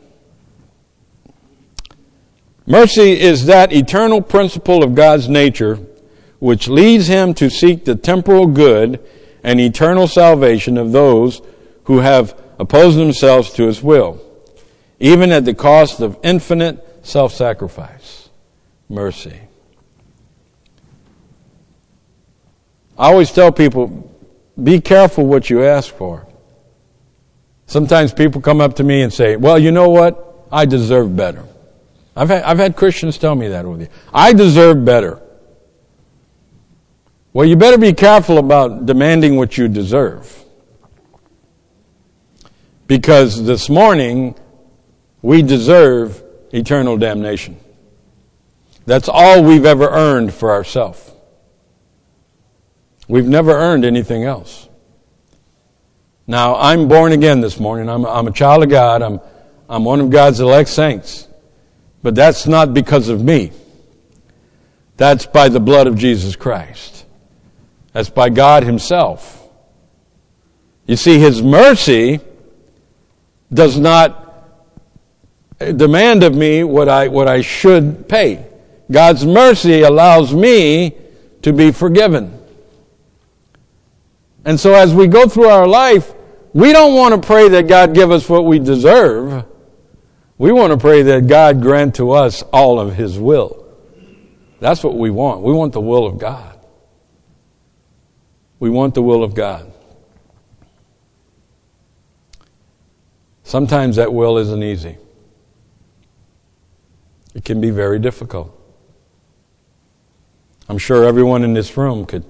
Mercy 2.68 3.18
is 3.18 3.46
that 3.46 3.72
eternal 3.72 4.20
principle 4.20 4.84
of 4.84 4.94
God's 4.94 5.26
nature 5.26 5.76
which 6.38 6.68
leads 6.68 7.06
him 7.06 7.32
to 7.32 7.48
seek 7.48 7.86
the 7.86 7.94
temporal 7.94 8.46
good 8.46 9.00
and 9.42 9.58
eternal 9.58 10.06
salvation 10.06 10.76
of 10.76 10.92
those 10.92 11.40
who 11.84 12.00
have 12.00 12.38
opposed 12.58 12.98
themselves 12.98 13.54
to 13.54 13.66
his 13.66 13.82
will, 13.82 14.20
even 15.00 15.32
at 15.32 15.46
the 15.46 15.54
cost 15.54 16.00
of 16.00 16.18
infinite 16.22 17.06
self 17.06 17.32
sacrifice. 17.32 18.28
Mercy. 18.90 19.40
I 22.98 23.10
always 23.10 23.32
tell 23.32 23.50
people 23.50 24.14
be 24.62 24.78
careful 24.82 25.24
what 25.24 25.48
you 25.48 25.64
ask 25.64 25.94
for. 25.94 26.26
Sometimes 27.66 28.12
people 28.12 28.42
come 28.42 28.60
up 28.60 28.76
to 28.76 28.84
me 28.84 29.00
and 29.00 29.10
say, 29.12 29.36
Well, 29.36 29.58
you 29.58 29.72
know 29.72 29.88
what? 29.88 30.46
I 30.52 30.66
deserve 30.66 31.16
better. 31.16 31.46
I've 32.18 32.30
had, 32.30 32.42
I've 32.42 32.58
had 32.58 32.74
Christians 32.74 33.16
tell 33.16 33.36
me 33.36 33.46
that 33.48 33.64
over 33.64 33.76
the 33.76 33.84
years. 33.84 33.94
I 34.12 34.32
deserve 34.32 34.84
better. 34.84 35.22
Well, 37.32 37.46
you 37.46 37.54
better 37.54 37.78
be 37.78 37.92
careful 37.92 38.38
about 38.38 38.86
demanding 38.86 39.36
what 39.36 39.56
you 39.56 39.68
deserve. 39.68 40.44
Because 42.88 43.44
this 43.44 43.68
morning, 43.68 44.34
we 45.22 45.42
deserve 45.42 46.20
eternal 46.52 46.96
damnation. 46.96 47.56
That's 48.84 49.08
all 49.08 49.44
we've 49.44 49.66
ever 49.66 49.88
earned 49.88 50.34
for 50.34 50.50
ourselves. 50.50 51.12
We've 53.06 53.28
never 53.28 53.52
earned 53.52 53.84
anything 53.84 54.24
else. 54.24 54.68
Now, 56.26 56.56
I'm 56.56 56.88
born 56.88 57.12
again 57.12 57.40
this 57.42 57.60
morning. 57.60 57.88
I'm, 57.88 58.04
I'm 58.04 58.26
a 58.26 58.32
child 58.32 58.64
of 58.64 58.70
God. 58.70 59.02
I'm, 59.02 59.20
I'm 59.68 59.84
one 59.84 60.00
of 60.00 60.10
God's 60.10 60.40
elect 60.40 60.68
saints. 60.68 61.27
But 62.02 62.14
that's 62.14 62.46
not 62.46 62.74
because 62.74 63.08
of 63.08 63.22
me. 63.22 63.52
That's 64.96 65.26
by 65.26 65.48
the 65.48 65.60
blood 65.60 65.86
of 65.86 65.96
Jesus 65.96 66.36
Christ. 66.36 67.06
That's 67.92 68.10
by 68.10 68.30
God 68.30 68.64
Himself. 68.64 69.48
You 70.86 70.96
see, 70.96 71.18
His 71.18 71.42
mercy 71.42 72.20
does 73.52 73.78
not 73.78 74.24
demand 75.58 76.22
of 76.22 76.34
me 76.34 76.64
what 76.64 76.88
I, 76.88 77.08
what 77.08 77.28
I 77.28 77.40
should 77.40 78.08
pay. 78.08 78.46
God's 78.90 79.26
mercy 79.26 79.82
allows 79.82 80.32
me 80.32 80.96
to 81.42 81.52
be 81.52 81.72
forgiven. 81.72 82.34
And 84.44 84.58
so 84.58 84.74
as 84.74 84.94
we 84.94 85.06
go 85.06 85.28
through 85.28 85.48
our 85.48 85.66
life, 85.66 86.12
we 86.54 86.72
don't 86.72 86.94
want 86.94 87.20
to 87.20 87.26
pray 87.26 87.48
that 87.50 87.68
God 87.68 87.94
give 87.94 88.10
us 88.10 88.28
what 88.28 88.44
we 88.44 88.58
deserve. 88.58 89.44
We 90.38 90.52
want 90.52 90.72
to 90.72 90.78
pray 90.78 91.02
that 91.02 91.26
God 91.26 91.60
grant 91.60 91.96
to 91.96 92.12
us 92.12 92.42
all 92.52 92.78
of 92.78 92.94
His 92.94 93.18
will. 93.18 93.66
That's 94.60 94.82
what 94.82 94.96
we 94.96 95.10
want. 95.10 95.42
We 95.42 95.52
want 95.52 95.72
the 95.72 95.80
will 95.80 96.06
of 96.06 96.18
God. 96.18 96.58
We 98.60 98.70
want 98.70 98.94
the 98.94 99.02
will 99.02 99.22
of 99.22 99.34
God. 99.34 99.72
Sometimes 103.42 103.96
that 103.96 104.12
will 104.12 104.38
isn't 104.38 104.62
easy. 104.62 104.96
It 107.34 107.44
can 107.44 107.60
be 107.60 107.70
very 107.70 107.98
difficult. 107.98 108.54
I'm 110.68 110.78
sure 110.78 111.04
everyone 111.04 111.44
in 111.44 111.54
this 111.54 111.76
room 111.76 112.04
could 112.04 112.24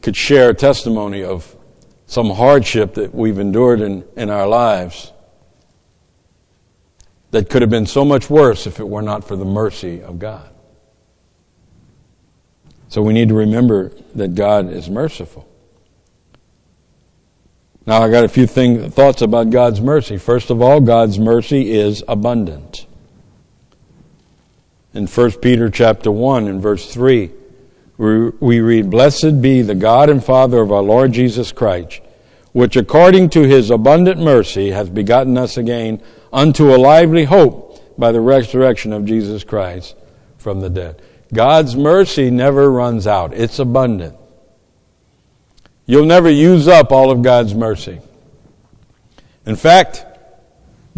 could 0.00 0.16
share 0.16 0.50
a 0.50 0.54
testimony 0.54 1.24
of 1.24 1.56
some 2.06 2.30
hardship 2.30 2.94
that 2.94 3.12
we've 3.12 3.40
endured 3.40 3.80
in, 3.80 4.04
in 4.16 4.30
our 4.30 4.46
lives 4.46 5.12
that 7.30 7.50
could 7.50 7.62
have 7.62 7.70
been 7.70 7.86
so 7.86 8.04
much 8.04 8.30
worse 8.30 8.66
if 8.66 8.80
it 8.80 8.88
were 8.88 9.02
not 9.02 9.24
for 9.24 9.36
the 9.36 9.44
mercy 9.44 10.02
of 10.02 10.18
God. 10.18 10.48
So 12.88 13.02
we 13.02 13.12
need 13.12 13.28
to 13.28 13.34
remember 13.34 13.92
that 14.14 14.34
God 14.34 14.70
is 14.70 14.88
merciful. 14.88 15.48
Now 17.84 18.02
I 18.02 18.10
got 18.10 18.24
a 18.24 18.28
few 18.28 18.46
thing, 18.46 18.90
thoughts 18.90 19.22
about 19.22 19.50
God's 19.50 19.80
mercy. 19.80 20.18
First 20.18 20.50
of 20.50 20.60
all, 20.60 20.80
God's 20.80 21.18
mercy 21.18 21.72
is 21.72 22.02
abundant. 22.08 22.86
In 24.92 25.06
1 25.06 25.32
Peter 25.42 25.68
chapter 25.68 26.10
1 26.10 26.48
and 26.48 26.60
verse 26.60 26.92
3, 26.92 27.30
we 27.98 28.60
read, 28.60 28.90
Blessed 28.90 29.40
be 29.40 29.62
the 29.62 29.74
God 29.74 30.10
and 30.10 30.24
Father 30.24 30.60
of 30.60 30.72
our 30.72 30.82
Lord 30.82 31.12
Jesus 31.12 31.52
Christ, 31.52 32.00
which 32.52 32.76
according 32.76 33.30
to 33.30 33.42
his 33.42 33.70
abundant 33.70 34.20
mercy 34.20 34.70
has 34.70 34.90
begotten 34.90 35.38
us 35.38 35.56
again 35.56 36.02
unto 36.36 36.74
a 36.74 36.76
lively 36.76 37.24
hope 37.24 37.98
by 37.98 38.12
the 38.12 38.20
resurrection 38.20 38.92
of 38.92 39.06
Jesus 39.06 39.42
Christ 39.42 39.96
from 40.36 40.60
the 40.60 40.68
dead. 40.68 41.00
God's 41.32 41.74
mercy 41.74 42.30
never 42.30 42.70
runs 42.70 43.06
out. 43.06 43.32
It's 43.32 43.58
abundant. 43.58 44.14
You'll 45.86 46.04
never 46.04 46.28
use 46.28 46.68
up 46.68 46.92
all 46.92 47.10
of 47.10 47.22
God's 47.22 47.54
mercy. 47.54 48.00
In 49.46 49.56
fact, 49.56 50.04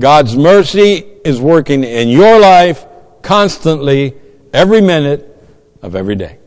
God's 0.00 0.36
mercy 0.36 1.06
is 1.24 1.40
working 1.40 1.84
in 1.84 2.08
your 2.08 2.40
life 2.40 2.84
constantly, 3.22 4.14
every 4.52 4.80
minute 4.80 5.24
of 5.82 5.94
every 5.94 6.16
day. 6.16 6.38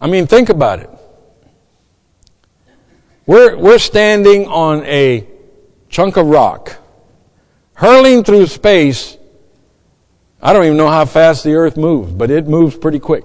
I 0.00 0.06
mean, 0.06 0.26
think 0.26 0.48
about 0.48 0.78
it. 0.78 0.90
We're, 3.26 3.56
we're 3.58 3.78
standing 3.78 4.46
on 4.46 4.82
a 4.86 5.33
chunk 5.94 6.16
of 6.16 6.26
rock, 6.26 6.76
hurling 7.74 8.24
through 8.24 8.48
space. 8.48 9.16
I 10.42 10.52
don't 10.52 10.64
even 10.64 10.76
know 10.76 10.88
how 10.88 11.04
fast 11.04 11.44
the 11.44 11.54
earth 11.54 11.76
moves, 11.76 12.10
but 12.10 12.32
it 12.32 12.48
moves 12.48 12.76
pretty 12.76 12.98
quick. 12.98 13.24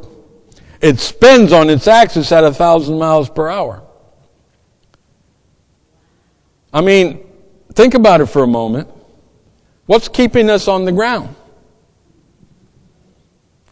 It 0.79 0.99
spins 0.99 1.51
on 1.51 1.71
its 1.71 1.87
axis 1.87 2.31
at 2.31 2.43
a 2.43 2.53
thousand 2.53 2.99
miles 2.99 3.27
per 3.27 3.49
hour. 3.49 3.81
I 6.71 6.81
mean, 6.81 7.27
think 7.73 7.95
about 7.95 8.21
it 8.21 8.27
for 8.27 8.43
a 8.43 8.47
moment. 8.47 8.87
What's 9.87 10.07
keeping 10.07 10.47
us 10.47 10.67
on 10.67 10.85
the 10.85 10.91
ground? 10.91 11.35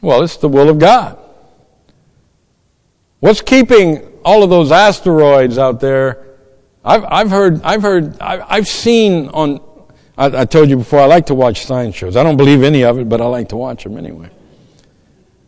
Well, 0.01 0.23
it's 0.23 0.37
the 0.37 0.49
will 0.49 0.69
of 0.69 0.79
God. 0.79 1.19
What's 3.19 3.41
keeping 3.41 4.11
all 4.25 4.41
of 4.41 4.49
those 4.49 4.71
asteroids 4.71 5.59
out 5.59 5.79
there? 5.79 6.26
I've, 6.87 7.03
I've 7.03 7.29
heard, 7.29 7.61
I've 7.63 7.81
heard, 7.81 8.17
I've 8.21 8.67
seen 8.67 9.27
on, 9.29 9.59
I, 10.17 10.41
I 10.41 10.45
told 10.45 10.69
you 10.69 10.77
before, 10.77 11.01
I 11.01 11.05
like 11.05 11.25
to 11.25 11.35
watch 11.35 11.65
science 11.65 11.95
shows. 11.95 12.15
I 12.15 12.23
don't 12.23 12.37
believe 12.37 12.63
any 12.63 12.85
of 12.85 12.97
it, 12.97 13.09
but 13.09 13.19
I 13.19 13.25
like 13.25 13.49
to 13.49 13.57
watch 13.57 13.83
them 13.83 13.97
anyway. 13.97 14.29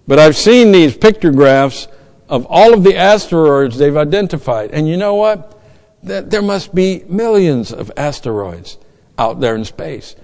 But 0.05 0.19
I've 0.19 0.35
seen 0.35 0.73
these 0.73 0.97
pictographs 0.97 1.87
of 2.27 2.45
all 2.47 2.73
of 2.73 2.83
the 2.83 2.97
asteroids 2.97 3.77
they've 3.77 3.95
identified. 3.95 4.71
And 4.71 4.85
you 4.85 4.97
know 4.97 5.15
what? 5.15 5.57
There 6.03 6.41
must 6.41 6.75
be 6.75 7.05
millions 7.07 7.71
of 7.71 7.89
asteroids 7.95 8.77
out 9.17 9.39
there 9.39 9.55
in 9.55 9.63
space. 9.63 10.17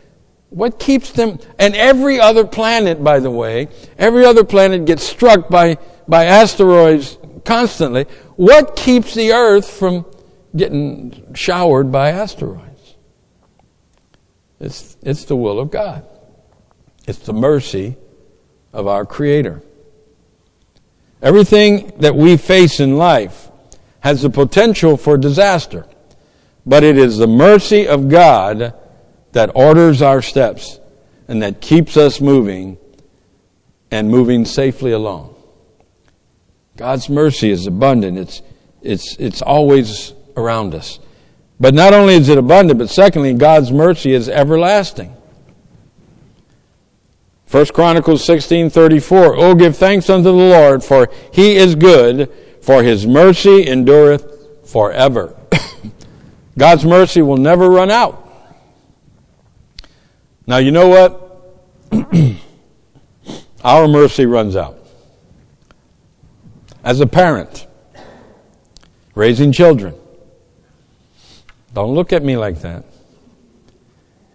What 0.50 0.80
keeps 0.80 1.12
them, 1.12 1.40
and 1.58 1.76
every 1.76 2.20
other 2.20 2.46
planet, 2.46 3.02
by 3.02 3.20
the 3.22 3.32
way, 3.32 3.70
every 3.98 4.26
other 4.26 4.44
planet 4.44 4.84
gets 4.84 5.04
struck 5.04 5.48
by, 5.48 5.78
by 6.10 6.26
asteroids 6.26 7.18
constantly. 7.46 8.04
What 8.36 8.76
keeps 8.76 9.14
the 9.14 9.32
earth 9.32 9.70
from 9.70 10.06
getting 10.56 11.34
showered 11.34 11.92
by 11.92 12.12
asteroids? 12.12 12.96
It's, 14.60 14.98
it's 15.02 15.26
the 15.26 15.36
will 15.36 15.60
of 15.60 15.72
God. 15.72 16.06
It's 17.08 17.20
the 17.20 17.34
mercy 17.34 17.98
of 18.74 18.88
our 18.88 19.06
Creator. 19.06 19.62
Everything 21.22 21.94
that 22.00 22.16
we 22.16 22.38
face 22.38 22.80
in 22.80 22.98
life 22.98 23.50
has 24.00 24.22
the 24.22 24.30
potential 24.30 24.98
for 24.98 25.18
disaster, 25.18 25.86
but 26.66 26.84
it 26.84 26.98
is 26.98 27.18
the 27.18 27.28
mercy 27.28 27.88
of 27.88 28.10
God 28.10 28.74
that 29.32 29.52
orders 29.56 30.02
our 30.02 30.22
steps 30.22 30.80
and 31.28 31.42
that 31.42 31.62
keeps 31.62 31.98
us 31.98 32.22
moving 32.22 32.78
and 33.92 34.10
moving 34.10 34.46
safely 34.46 34.92
along. 34.92 35.36
God's 36.76 37.10
mercy 37.10 37.52
is 37.52 37.68
abundant. 37.68 38.18
It's, 38.18 38.42
it's, 38.82 39.16
it's 39.18 39.42
always 39.42 40.14
around 40.38 40.76
us. 40.76 41.00
But 41.60 41.74
not 41.74 41.94
only 41.94 42.16
is 42.16 42.30
it 42.30 42.38
abundant, 42.38 42.80
but 42.80 42.90
secondly, 42.90 43.34
God's 43.34 43.72
mercy 43.72 44.14
is 44.14 44.28
everlasting. 44.28 45.16
1 47.50 47.68
Chronicles 47.74 48.26
16:34 48.26 49.36
Oh 49.38 49.56
give 49.56 49.78
thanks 49.78 50.10
unto 50.10 50.24
the 50.24 50.34
Lord 50.34 50.84
for 50.84 51.10
he 51.32 51.56
is 51.56 51.76
good 51.76 52.32
for 52.62 52.84
his 52.84 53.06
mercy 53.06 53.66
endureth 53.66 54.68
forever. 54.68 55.38
God's 56.58 56.84
mercy 56.84 57.22
will 57.22 57.38
never 57.38 57.70
run 57.70 57.92
out. 57.92 58.22
Now 60.48 60.58
you 60.58 60.72
know 60.72 60.88
what? 60.90 61.22
Our 63.64 63.88
mercy 63.88 64.26
runs 64.26 64.56
out. 64.56 64.78
As 66.84 67.00
a 67.00 67.08
parent 67.08 67.68
raising 69.16 69.52
children, 69.52 69.96
don't 71.76 71.94
look 71.94 72.14
at 72.14 72.24
me 72.24 72.38
like 72.38 72.62
that. 72.62 72.86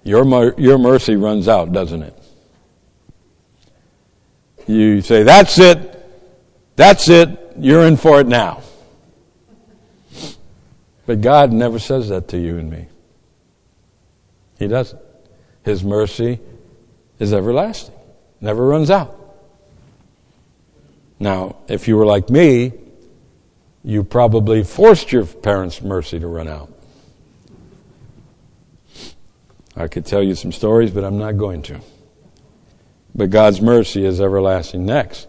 Your, 0.04 0.54
your 0.60 0.78
mercy 0.78 1.16
runs 1.16 1.48
out, 1.48 1.72
doesn't 1.72 2.02
it? 2.02 2.16
You 4.66 5.00
say, 5.00 5.22
that's 5.22 5.58
it. 5.58 5.96
That's 6.76 7.08
it. 7.08 7.54
You're 7.58 7.86
in 7.86 7.96
for 7.96 8.20
it 8.20 8.26
now. 8.26 8.62
But 11.06 11.22
God 11.22 11.50
never 11.50 11.78
says 11.78 12.10
that 12.10 12.28
to 12.28 12.38
you 12.38 12.58
and 12.58 12.70
me. 12.70 12.86
He 14.58 14.68
doesn't. 14.68 15.00
His 15.64 15.82
mercy 15.82 16.38
is 17.18 17.32
everlasting, 17.32 17.94
never 18.40 18.66
runs 18.66 18.90
out. 18.90 19.16
Now, 21.18 21.56
if 21.68 21.88
you 21.88 21.96
were 21.96 22.06
like 22.06 22.28
me, 22.30 22.72
you 23.82 24.04
probably 24.04 24.62
forced 24.62 25.10
your 25.10 25.24
parents' 25.24 25.82
mercy 25.82 26.20
to 26.20 26.26
run 26.26 26.48
out. 26.48 26.70
I 29.80 29.88
could 29.88 30.04
tell 30.04 30.22
you 30.22 30.34
some 30.34 30.52
stories, 30.52 30.90
but 30.90 31.04
I'm 31.04 31.16
not 31.16 31.38
going 31.38 31.62
to. 31.62 31.80
But 33.14 33.30
God's 33.30 33.62
mercy 33.62 34.04
is 34.04 34.20
everlasting. 34.20 34.84
Next, 34.84 35.26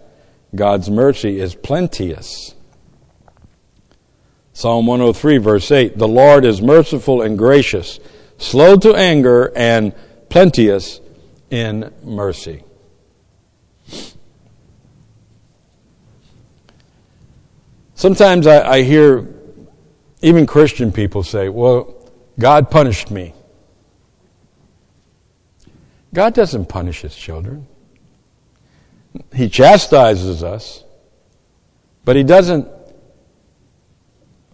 God's 0.53 0.89
mercy 0.89 1.39
is 1.39 1.55
plenteous. 1.55 2.53
Psalm 4.51 4.87
103, 4.87 5.37
verse 5.37 5.71
8 5.71 5.97
The 5.97 6.07
Lord 6.07 6.43
is 6.43 6.61
merciful 6.61 7.21
and 7.21 7.37
gracious, 7.37 8.01
slow 8.37 8.75
to 8.75 8.93
anger, 8.93 9.53
and 9.55 9.93
plenteous 10.27 10.99
in 11.49 11.93
mercy. 12.03 12.65
Sometimes 17.95 18.47
I, 18.47 18.67
I, 18.67 18.81
hear 18.81 19.33
even 20.21 20.45
Christian 20.45 20.91
people 20.91 21.23
say, 21.23 21.47
Well, 21.47 22.11
God 22.37 22.69
punished 22.69 23.11
me. 23.11 23.33
God 26.13 26.33
doesn't 26.33 26.65
punish 26.65 27.01
his 27.01 27.15
children. 27.15 27.67
He 29.33 29.49
chastises 29.49 30.43
us, 30.43 30.83
but 32.05 32.15
He 32.15 32.23
doesn't. 32.23 32.67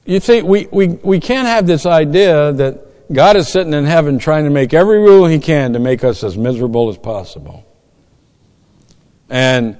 You 0.06 0.20
see, 0.20 0.41
we, 0.41 0.67
we, 0.72 0.88
we 0.88 1.20
can't 1.20 1.48
have 1.48 1.67
this 1.67 1.86
idea 1.86 2.54
that 2.54 3.13
God 3.13 3.36
is 3.36 3.48
sitting 3.48 3.74
in 3.74 3.86
heaven 3.86 4.20
trying 4.20 4.46
to 4.46 4.50
make 4.50 4.74
every 4.74 5.00
rule 5.00 5.26
He 5.26 5.39
can 5.39 5.74
to 5.74 5.80
make 5.80 6.04
us 6.04 6.24
as 6.24 6.38
miserable 6.38 6.89
as 6.89 6.98
possible. 6.98 7.65
And 9.30 9.78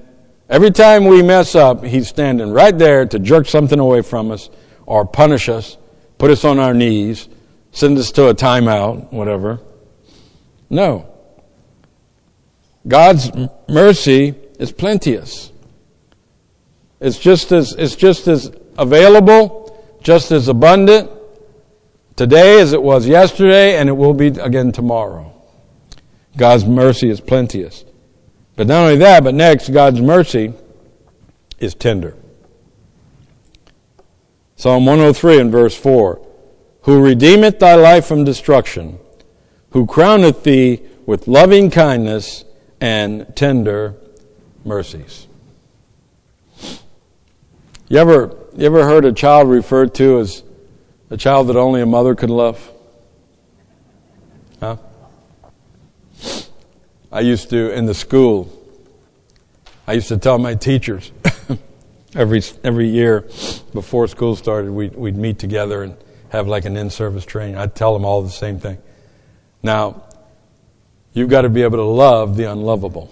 every 0.50 0.72
time 0.72 1.06
we 1.06 1.24
mess 1.24 1.56
up, 1.56 1.84
He's 1.84 2.08
standing 2.08 2.52
right 2.52 2.78
there 2.78 3.06
to 3.06 3.20
jerk 3.20 3.48
something 3.48 3.80
away 3.80 4.02
from 4.02 4.32
us 4.32 4.50
or 4.86 5.06
punish 5.06 5.50
us, 5.50 5.78
put 6.18 6.30
us 6.30 6.46
on 6.46 6.60
our 6.60 6.74
knees, 6.74 7.30
send 7.72 7.98
us 7.98 8.12
to 8.14 8.28
a 8.28 8.36
timeout, 8.36 9.12
whatever. 9.12 9.60
No. 10.70 11.17
God's 12.88 13.32
mercy 13.68 14.36
is 14.60 14.72
plenteous. 14.72 15.52
It's 17.00 17.20
just 17.20 17.52
as, 17.52 17.74
it's 17.74 17.96
just 17.96 18.28
as 18.28 18.52
available, 18.78 19.86
just 20.02 20.32
as 20.32 20.48
abundant 20.48 21.12
today 22.16 22.60
as 22.60 22.74
it 22.74 22.82
was 22.82 23.08
yesterday, 23.08 23.78
and 23.78 23.90
it 23.90 23.94
will 23.94 24.14
be 24.14 24.28
again 24.28 24.72
tomorrow. 24.72 25.34
God's 26.36 26.66
mercy 26.66 27.10
is 27.10 27.20
plenteous. 27.20 27.84
But 28.56 28.68
not 28.68 28.84
only 28.86 28.98
that, 28.98 29.24
but 29.24 29.36
next, 29.36 29.70
God's 29.70 30.02
mercy 30.02 30.54
is 31.60 31.76
tender. 31.76 32.16
Psalm 34.56 34.86
103 34.86 35.40
and 35.40 35.52
verse 35.52 35.76
4. 35.76 36.26
Who 36.82 37.04
redeemeth 37.04 37.60
thy 37.60 37.76
life 37.76 38.06
from 38.06 38.24
destruction, 38.24 38.98
who 39.72 39.86
crowneth 39.86 40.44
thee 40.44 40.82
with 41.06 41.28
loving 41.28 41.70
kindness 41.70 42.44
and 42.80 43.36
tender 43.36 43.96
mercies. 44.64 45.28
You 47.90 47.98
ever, 48.00 48.36
you 48.56 48.66
ever 48.66 48.84
heard 48.84 49.06
a 49.06 49.14
child 49.14 49.50
referred 49.50 49.96
to 49.96 50.20
as 50.20 50.44
a 51.10 51.18
child 51.18 51.48
that 51.48 51.56
only 51.56 51.82
a 51.82 51.86
mother 51.86 52.16
could 52.16 52.30
love? 52.30 52.72
Huh? 54.60 54.78
I 57.12 57.22
used 57.22 57.50
to, 57.52 57.72
in 57.72 57.86
the 57.86 57.94
school, 57.94 58.52
I 59.88 59.94
used 59.94 60.10
to 60.10 60.18
tell 60.18 60.38
my 60.38 60.56
teachers 60.56 61.14
every, 62.16 62.42
every 62.64 62.90
year 62.90 63.22
before 63.74 64.08
school 64.08 64.36
started, 64.36 64.72
we'd, 64.72 64.96
we'd 64.96 65.16
meet 65.16 65.40
together 65.40 65.84
and 65.84 65.96
have 66.30 66.48
like 66.48 66.66
an 66.66 66.76
in 66.76 66.90
service 66.90 67.26
training. 67.26 67.58
I'd 67.58 67.74
tell 67.74 67.94
them 67.94 68.04
all 68.04 68.22
the 68.22 68.30
same 68.30 68.60
thing. 68.60 68.80
Now, 69.64 70.04
you've 71.18 71.30
got 71.30 71.42
to 71.42 71.50
be 71.50 71.64
able 71.64 71.78
to 71.78 71.84
love 71.84 72.38
the 72.38 72.44
unlovable. 72.44 73.12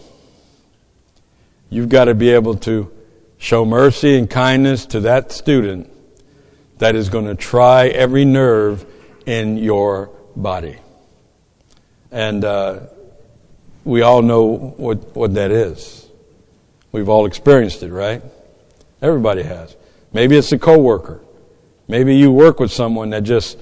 You've 1.72 1.89
got 1.89 2.06
to 2.06 2.13
be 2.13 2.30
able 2.30 2.56
to 2.58 2.91
show 3.39 3.65
mercy 3.65 4.15
and 4.15 4.30
kindness 4.30 4.86
to 4.88 5.00
that 5.02 5.32
student 5.32 5.91
that 6.78 6.94
is 6.94 7.10
going 7.10 7.26
to 7.26 7.34
try 7.34 7.88
every 7.88 8.24
nerve 8.24 8.86
in 9.26 9.58
your 9.58 10.12
body. 10.36 10.78
And 12.12 12.46
uh, 12.46 12.82
we 13.84 14.04
all 14.04 14.22
know 14.22 14.74
what, 14.78 15.15
what 15.15 15.34
that 15.34 15.50
is. 15.50 16.08
We've 16.91 17.10
all 17.10 17.26
experienced 17.26 17.82
it, 17.82 17.91
right? 17.91 18.22
Everybody 19.02 19.41
has. 19.41 19.76
Maybe 20.13 20.38
it's 20.38 20.52
a 20.52 20.60
coworker. 20.60 21.22
Maybe 21.88 22.15
you 22.15 22.32
work 22.32 22.60
with 22.60 22.72
someone 22.72 23.10
that 23.10 23.24
just, 23.24 23.58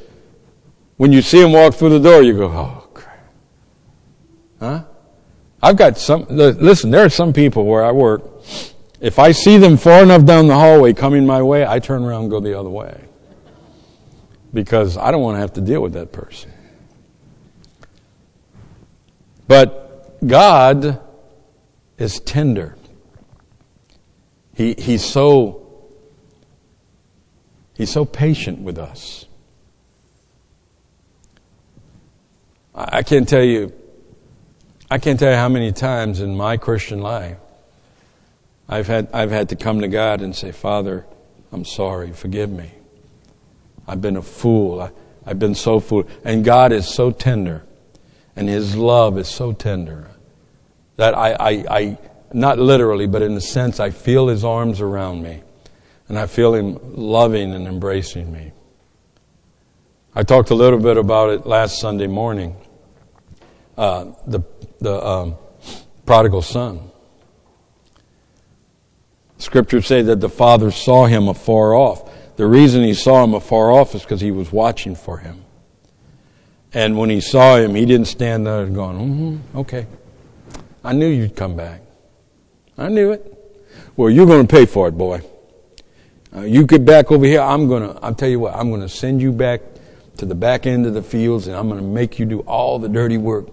when 0.97 1.13
you 1.13 1.21
see 1.21 1.41
them 1.41 1.53
walk 1.53 1.75
through 1.75 1.97
the 1.97 1.99
door, 1.99 2.21
you 2.21 2.33
go, 2.33 2.47
oh. 2.47 2.82
Huh? 4.63 4.85
I've 5.61 5.75
got 5.75 5.97
some, 5.97 6.25
listen, 6.29 6.89
there 6.89 7.03
are 7.03 7.09
some 7.09 7.33
people 7.33 7.65
where 7.65 7.83
I 7.83 7.91
work, 7.91 8.23
if 9.01 9.19
I 9.19 9.33
see 9.33 9.57
them 9.57 9.75
far 9.75 10.01
enough 10.03 10.23
down 10.23 10.47
the 10.47 10.55
hallway 10.55 10.93
coming 10.93 11.25
my 11.25 11.41
way, 11.41 11.65
I 11.65 11.79
turn 11.79 12.01
around 12.01 12.21
and 12.21 12.31
go 12.31 12.39
the 12.39 12.57
other 12.57 12.69
way. 12.69 13.03
Because 14.53 14.95
I 14.97 15.11
don't 15.11 15.21
want 15.21 15.35
to 15.35 15.41
have 15.41 15.51
to 15.53 15.61
deal 15.61 15.81
with 15.81 15.93
that 15.93 16.13
person. 16.13 16.53
But 19.49 20.25
God 20.25 21.01
is 21.97 22.21
tender. 22.21 22.77
He, 24.55 24.75
he's 24.77 25.03
so 25.03 25.59
He's 27.73 27.91
so 27.91 28.05
patient 28.05 28.59
with 28.59 28.77
us. 28.77 29.25
I 32.75 33.01
can't 33.01 33.27
tell 33.27 33.43
you 33.43 33.73
I 34.93 34.99
can't 34.99 35.19
tell 35.19 35.31
you 35.31 35.37
how 35.37 35.49
many 35.49 35.71
times 35.71 36.21
in 36.21 36.37
my 36.37 36.57
Christian 36.57 37.01
life 37.01 37.39
I've 38.69 38.85
had 38.85 39.09
I've 39.11 39.31
had 39.31 39.49
to 39.49 39.55
come 39.55 39.81
to 39.81 39.87
God 39.87 40.21
and 40.21 40.35
say, 40.35 40.51
Father, 40.51 41.03
I'm 41.51 41.65
sorry, 41.65 42.11
forgive 42.11 42.51
me. 42.51 42.69
I've 43.87 44.01
been 44.01 44.17
a 44.17 44.21
fool. 44.21 44.81
I, 44.81 44.91
I've 45.25 45.39
been 45.39 45.55
so 45.55 45.79
fool. 45.79 46.07
And 46.23 46.45
God 46.45 46.71
is 46.71 46.87
so 46.87 47.09
tender 47.09 47.63
and 48.35 48.47
His 48.47 48.75
love 48.75 49.17
is 49.17 49.27
so 49.27 49.51
tender 49.51 50.11
that 50.97 51.17
I, 51.17 51.31
I, 51.39 51.49
I 51.71 51.97
not 52.31 52.59
literally, 52.59 53.07
but 53.07 53.23
in 53.23 53.33
a 53.33 53.41
sense, 53.41 53.79
I 53.79 53.89
feel 53.89 54.27
His 54.27 54.45
arms 54.45 54.79
around 54.79 55.23
me. 55.23 55.41
And 56.07 56.19
I 56.19 56.27
feel 56.27 56.53
Him 56.53 56.77
loving 56.83 57.51
and 57.55 57.67
embracing 57.67 58.31
me. 58.31 58.51
I 60.13 60.21
talked 60.21 60.51
a 60.51 60.55
little 60.55 60.77
bit 60.77 60.97
about 60.97 61.31
it 61.31 61.47
last 61.47 61.79
Sunday 61.79 62.05
morning. 62.05 62.55
Uh, 63.77 64.11
the 64.27 64.41
the 64.79 65.05
um, 65.05 65.35
prodigal 66.05 66.41
son. 66.41 66.91
Scriptures 69.37 69.87
say 69.87 70.01
that 70.03 70.21
the 70.21 70.29
father 70.29 70.71
saw 70.71 71.05
him 71.05 71.27
afar 71.27 71.73
off. 71.73 72.09
The 72.37 72.47
reason 72.47 72.83
he 72.83 72.93
saw 72.93 73.23
him 73.23 73.33
afar 73.33 73.71
off 73.71 73.93
is 73.93 74.01
because 74.01 74.21
he 74.21 74.31
was 74.31 74.51
watching 74.51 74.95
for 74.95 75.17
him. 75.17 75.43
And 76.73 76.97
when 76.97 77.09
he 77.09 77.21
saw 77.21 77.57
him, 77.57 77.75
he 77.75 77.85
didn't 77.85 78.07
stand 78.07 78.47
there 78.47 78.65
going, 78.65 78.97
mm-hmm, 78.97 79.57
okay. 79.59 79.85
I 80.83 80.93
knew 80.93 81.07
you'd 81.07 81.35
come 81.35 81.55
back. 81.55 81.81
I 82.77 82.89
knew 82.89 83.11
it. 83.11 83.29
Well, 83.95 84.09
you're 84.09 84.25
going 84.25 84.47
to 84.47 84.51
pay 84.51 84.65
for 84.65 84.87
it, 84.87 84.97
boy. 84.97 85.21
Uh, 86.35 86.41
you 86.41 86.65
get 86.65 86.83
back 86.83 87.11
over 87.11 87.25
here. 87.25 87.41
I'm 87.41 87.67
going 87.67 87.83
to, 87.83 87.99
I'll 88.01 88.15
tell 88.15 88.29
you 88.29 88.39
what, 88.39 88.55
I'm 88.55 88.69
going 88.69 88.81
to 88.81 88.89
send 88.89 89.21
you 89.21 89.31
back 89.31 89.61
to 90.17 90.25
the 90.25 90.35
back 90.35 90.65
end 90.65 90.87
of 90.87 90.95
the 90.95 91.03
fields 91.03 91.47
and 91.47 91.55
I'm 91.55 91.69
going 91.69 91.79
to 91.79 91.87
make 91.87 92.17
you 92.17 92.25
do 92.25 92.39
all 92.41 92.79
the 92.79 92.89
dirty 92.89 93.17
work. 93.17 93.47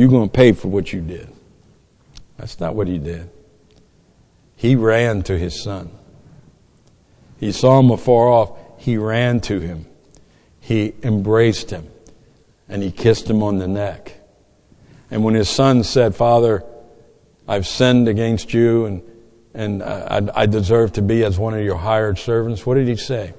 You're 0.00 0.08
going 0.08 0.30
to 0.30 0.32
pay 0.32 0.52
for 0.52 0.68
what 0.68 0.94
you 0.94 1.02
did. 1.02 1.30
That's 2.38 2.58
not 2.58 2.74
what 2.74 2.88
he 2.88 2.96
did. 2.96 3.28
He 4.56 4.74
ran 4.74 5.20
to 5.24 5.36
his 5.36 5.62
son. 5.62 5.90
He 7.38 7.52
saw 7.52 7.78
him 7.78 7.90
afar 7.90 8.28
off. 8.28 8.58
He 8.78 8.96
ran 8.96 9.40
to 9.40 9.60
him. 9.60 9.84
He 10.58 10.94
embraced 11.02 11.68
him 11.68 11.86
and 12.66 12.82
he 12.82 12.90
kissed 12.90 13.28
him 13.28 13.42
on 13.42 13.58
the 13.58 13.68
neck. 13.68 14.14
And 15.10 15.22
when 15.22 15.34
his 15.34 15.50
son 15.50 15.84
said, 15.84 16.16
Father, 16.16 16.64
I've 17.46 17.66
sinned 17.66 18.08
against 18.08 18.54
you 18.54 18.86
and, 18.86 19.02
and 19.52 19.82
I, 19.82 20.22
I 20.34 20.46
deserve 20.46 20.94
to 20.94 21.02
be 21.02 21.24
as 21.24 21.38
one 21.38 21.52
of 21.52 21.62
your 21.62 21.76
hired 21.76 22.16
servants, 22.16 22.64
what 22.64 22.76
did 22.76 22.88
he 22.88 22.96
say? 22.96 23.34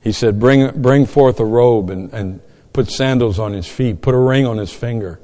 He 0.00 0.10
said, 0.10 0.40
Bring, 0.40 0.82
bring 0.82 1.06
forth 1.06 1.38
a 1.38 1.44
robe 1.44 1.90
and, 1.90 2.12
and 2.12 2.40
put 2.72 2.90
sandals 2.90 3.38
on 3.38 3.52
his 3.52 3.66
feet, 3.66 4.00
put 4.00 4.14
a 4.14 4.18
ring 4.18 4.46
on 4.46 4.58
his 4.58 4.72
finger, 4.72 5.20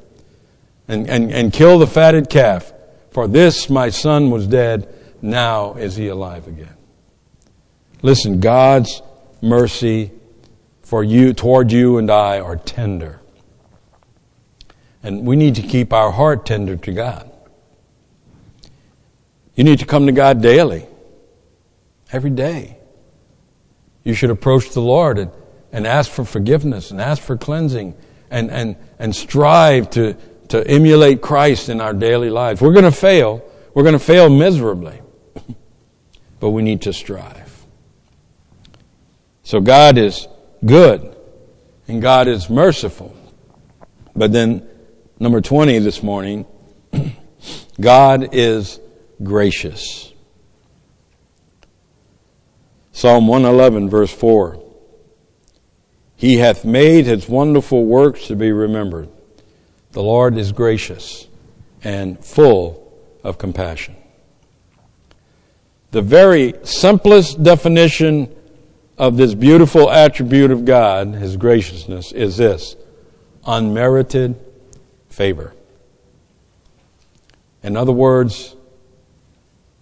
and, 0.88 1.08
and, 1.08 1.32
and 1.32 1.52
kill 1.52 1.78
the 1.78 1.86
fatted 1.86 2.28
calf. 2.28 2.72
For 3.10 3.26
this 3.26 3.70
my 3.70 3.88
son 3.88 4.30
was 4.30 4.46
dead, 4.46 4.92
now 5.22 5.74
is 5.74 5.96
he 5.96 6.08
alive 6.08 6.46
again. 6.46 6.76
Listen, 8.02 8.40
God's 8.40 9.02
mercy 9.40 10.12
for 10.82 11.02
you, 11.02 11.32
toward 11.32 11.72
you 11.72 11.98
and 11.98 12.10
I 12.10 12.38
are 12.40 12.56
tender. 12.56 13.20
And 15.02 15.26
we 15.26 15.36
need 15.36 15.56
to 15.56 15.62
keep 15.62 15.92
our 15.92 16.12
heart 16.12 16.46
tender 16.46 16.76
to 16.76 16.92
God. 16.92 17.30
You 19.54 19.64
need 19.64 19.78
to 19.78 19.86
come 19.86 20.06
to 20.06 20.12
God 20.12 20.42
daily, 20.42 20.86
every 22.12 22.30
day. 22.30 22.78
You 24.04 24.14
should 24.14 24.30
approach 24.30 24.70
the 24.70 24.80
Lord 24.80 25.18
and, 25.18 25.30
and 25.72 25.86
ask 25.86 26.10
for 26.10 26.24
forgiveness 26.24 26.90
and 26.90 27.00
ask 27.00 27.22
for 27.22 27.36
cleansing 27.36 27.94
and, 28.30 28.50
and, 28.50 28.76
and 28.98 29.14
strive 29.14 29.90
to, 29.90 30.14
to 30.48 30.66
emulate 30.66 31.20
Christ 31.20 31.68
in 31.68 31.80
our 31.80 31.92
daily 31.92 32.30
lives. 32.30 32.60
We're 32.60 32.72
going 32.72 32.84
to 32.84 32.92
fail. 32.92 33.42
We're 33.74 33.82
going 33.82 33.92
to 33.92 33.98
fail 33.98 34.28
miserably. 34.28 35.00
but 36.40 36.50
we 36.50 36.62
need 36.62 36.82
to 36.82 36.92
strive. 36.92 37.66
So 39.42 39.60
God 39.60 39.98
is 39.98 40.26
good 40.64 41.16
and 41.88 42.02
God 42.02 42.28
is 42.28 42.50
merciful. 42.50 43.16
But 44.14 44.32
then, 44.32 44.66
number 45.20 45.40
20 45.40 45.78
this 45.80 46.02
morning, 46.02 46.46
God 47.80 48.30
is 48.32 48.80
gracious. 49.22 50.12
Psalm 52.92 53.28
111, 53.28 53.90
verse 53.90 54.12
4. 54.12 54.65
He 56.16 56.36
hath 56.36 56.64
made 56.64 57.06
his 57.06 57.28
wonderful 57.28 57.84
works 57.84 58.26
to 58.28 58.36
be 58.36 58.52
remembered. 58.52 59.08
The 59.92 60.02
Lord 60.02 60.36
is 60.36 60.52
gracious 60.52 61.28
and 61.82 62.22
full 62.22 62.92
of 63.22 63.38
compassion. 63.38 63.96
The 65.90 66.02
very 66.02 66.54
simplest 66.64 67.42
definition 67.42 68.34
of 68.98 69.16
this 69.16 69.34
beautiful 69.34 69.90
attribute 69.90 70.50
of 70.50 70.64
God, 70.64 71.14
His 71.14 71.36
graciousness, 71.36 72.12
is 72.12 72.36
this 72.36 72.76
unmerited 73.46 74.38
favor. 75.08 75.54
In 77.62 77.76
other 77.76 77.92
words, 77.92 78.56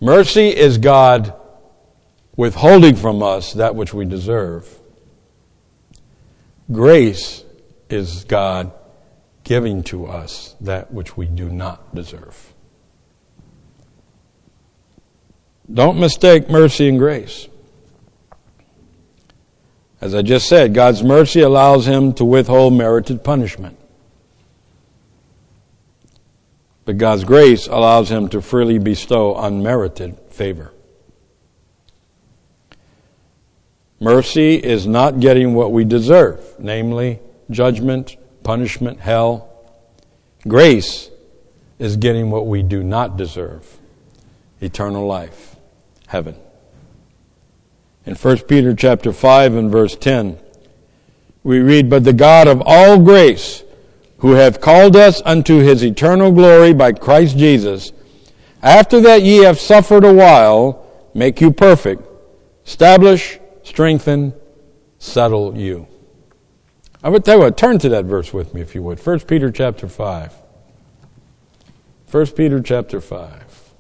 Mercy 0.01 0.49
is 0.49 0.79
God 0.79 1.35
withholding 2.37 2.97
from 2.97 3.23
us 3.23 3.53
that 3.55 3.75
which 3.75 3.94
we 3.94 4.05
deserve. 4.05 4.68
Grace 6.72 7.44
is 7.90 8.24
God 8.24 8.72
giving 9.44 9.83
to 9.85 10.07
us 10.07 10.57
that 10.61 10.92
which 10.92 11.16
we 11.16 11.27
do 11.27 11.48
not 11.48 11.94
deserve. 11.94 12.53
Don't 15.72 15.98
mistake 15.98 16.50
mercy 16.50 16.88
and 16.88 16.98
grace. 16.98 17.48
As 20.00 20.14
I 20.14 20.20
just 20.20 20.48
said, 20.48 20.74
God's 20.74 21.03
mercy 21.03 21.40
allows 21.40 21.87
him 21.87 22.12
to 22.14 22.24
withhold 22.24 22.74
merited 22.74 23.24
punishment. 23.24 23.79
But 26.85 26.98
God's 26.98 27.24
grace 27.24 27.66
allows 27.66 28.11
him 28.11 28.29
to 28.29 28.42
freely 28.42 28.79
bestow 28.79 29.35
unmerited 29.37 30.18
favor. 30.29 30.74
Mercy 34.05 34.57
is 34.57 34.87
not 34.87 35.19
getting 35.19 35.55
what 35.55 35.73
we 35.73 35.83
deserve, 35.83 36.38
namely 36.59 37.21
judgment, 37.51 38.19
punishment, 38.43 39.01
hell. 39.01 39.49
Grace 40.47 41.09
is 41.79 41.97
getting 41.97 42.31
what 42.31 42.47
we 42.47 42.62
do 42.62 42.83
not 42.83 43.17
deserve 43.17 43.79
eternal 44.61 45.07
life, 45.07 45.57
heaven. 46.07 46.37
In 48.05 48.14
1 48.14 48.38
Peter 48.40 48.75
chapter 48.75 49.11
5 49.11 49.55
and 49.55 49.73
verse 49.73 49.97
10, 49.97 50.38
we 51.43 51.61
read, 51.61 51.88
But 51.88 52.05
the 52.05 52.12
God 52.12 52.47
of 52.47 52.62
all 52.67 52.99
grace, 52.99 53.64
who 54.19 54.33
hath 54.33 54.61
called 54.61 54.97
us 54.97 55.23
unto 55.25 55.61
his 55.61 55.83
eternal 55.83 56.31
glory 56.31 56.75
by 56.75 56.93
Christ 56.93 57.38
Jesus, 57.38 57.90
after 58.62 59.01
that 59.01 59.23
ye 59.23 59.38
have 59.45 59.59
suffered 59.59 60.05
a 60.05 60.12
while, 60.12 60.87
make 61.14 61.40
you 61.40 61.51
perfect, 61.51 62.03
establish, 62.67 63.38
strengthen, 63.64 64.33
settle 64.98 65.57
you. 65.57 65.88
I 67.03 67.09
would 67.09 67.24
tell 67.24 67.38
you 67.38 67.42
what, 67.42 67.57
turn 67.57 67.79
to 67.81 67.88
that 67.90 68.05
verse 68.05 68.33
with 68.33 68.55
me 68.55 68.61
if 68.61 68.74
you 68.74 68.83
would. 68.83 69.05
1 69.05 69.20
Peter 69.20 69.50
chapter 69.50 69.88
5. 69.88 70.33
1 72.11 72.27
Peter 72.29 72.62
chapter 72.62 73.00
5. 73.00 73.72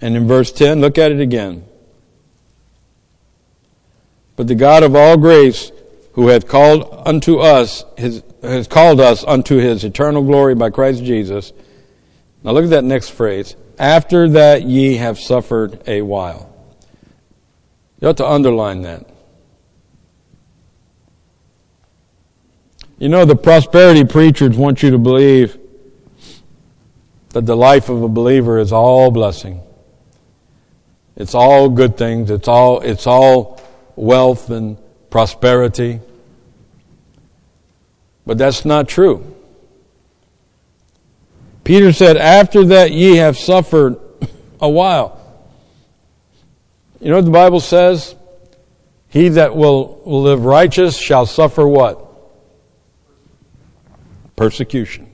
And 0.00 0.16
in 0.16 0.28
verse 0.28 0.52
10, 0.52 0.80
look 0.80 0.98
at 0.98 1.10
it 1.10 1.20
again. 1.20 1.64
But 4.36 4.46
the 4.46 4.54
God 4.54 4.82
of 4.82 4.94
all 4.94 5.16
grace, 5.16 5.72
who 6.12 6.28
hath 6.28 6.46
called 6.46 7.02
unto 7.06 7.38
us 7.38 7.84
his, 7.96 8.22
has 8.42 8.68
called 8.68 9.00
us 9.00 9.24
unto 9.24 9.56
his 9.56 9.82
eternal 9.84 10.22
glory 10.22 10.54
by 10.54 10.70
Christ 10.70 11.02
Jesus. 11.02 11.52
Now 12.46 12.52
look 12.52 12.62
at 12.62 12.70
that 12.70 12.84
next 12.84 13.08
phrase. 13.08 13.56
After 13.76 14.28
that 14.30 14.62
ye 14.62 14.98
have 14.98 15.18
suffered 15.18 15.82
a 15.88 16.02
while. 16.02 16.54
You 18.00 18.08
ought 18.08 18.18
to 18.18 18.26
underline 18.26 18.82
that. 18.82 19.04
You 22.98 23.08
know, 23.08 23.24
the 23.24 23.34
prosperity 23.34 24.04
preachers 24.04 24.56
want 24.56 24.80
you 24.84 24.92
to 24.92 24.98
believe 24.98 25.58
that 27.30 27.46
the 27.46 27.56
life 27.56 27.88
of 27.88 28.02
a 28.04 28.08
believer 28.08 28.60
is 28.60 28.72
all 28.72 29.10
blessing. 29.10 29.60
It's 31.16 31.34
all 31.34 31.68
good 31.68 31.96
things. 31.98 32.30
It's 32.30 32.46
all, 32.46 32.80
it's 32.80 33.08
all 33.08 33.60
wealth 33.96 34.50
and 34.50 34.78
prosperity. 35.10 36.00
But 38.24 38.38
that's 38.38 38.64
not 38.64 38.88
true. 38.88 39.35
Peter 41.66 41.92
said, 41.92 42.16
After 42.16 42.64
that 42.66 42.92
ye 42.92 43.16
have 43.16 43.36
suffered 43.36 43.96
a 44.60 44.70
while. 44.70 45.20
You 47.00 47.10
know 47.10 47.16
what 47.16 47.24
the 47.24 47.32
Bible 47.32 47.58
says? 47.58 48.14
He 49.08 49.30
that 49.30 49.56
will, 49.56 50.00
will 50.04 50.22
live 50.22 50.44
righteous 50.44 50.96
shall 50.96 51.26
suffer 51.26 51.66
what? 51.66 52.06
Persecution. 54.36 55.10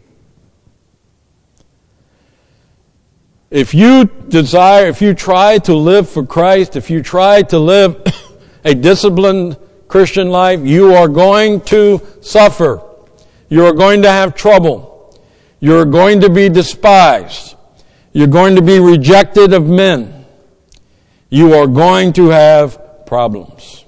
If 3.51 3.73
you 3.73 4.05
desire, 4.05 4.89
if 4.89 5.01
you 5.01 5.15
try 5.15 5.57
to 5.61 5.75
live 5.75 6.07
for 6.07 6.27
Christ, 6.27 6.77
if 6.77 6.91
you 6.91 7.03
try 7.03 7.41
to 7.45 7.59
live 7.59 7.97
a 8.65 8.75
disciplined 8.75 9.57
Christian 9.89 10.29
life, 10.29 10.61
you 10.61 10.95
are 10.97 11.09
going 11.09 11.63
to 11.63 12.07
suffer. 12.21 12.83
You 13.49 13.65
are 13.65 13.73
going 13.73 14.03
to 14.03 14.11
have 14.11 14.35
trouble. 14.35 14.92
You're 15.63 15.85
going 15.85 16.23
to 16.23 16.29
be 16.29 16.49
despised. 16.49 17.55
You're 18.13 18.27
going 18.27 18.57
to 18.57 18.63
be 18.63 18.81
rejected 18.81 19.53
of 19.53 19.65
men. 19.65 20.27
You 21.31 21.55
are 21.55 21.69
going 21.69 22.15
to 22.15 22.31
have 22.31 23.07
problems. 23.07 23.85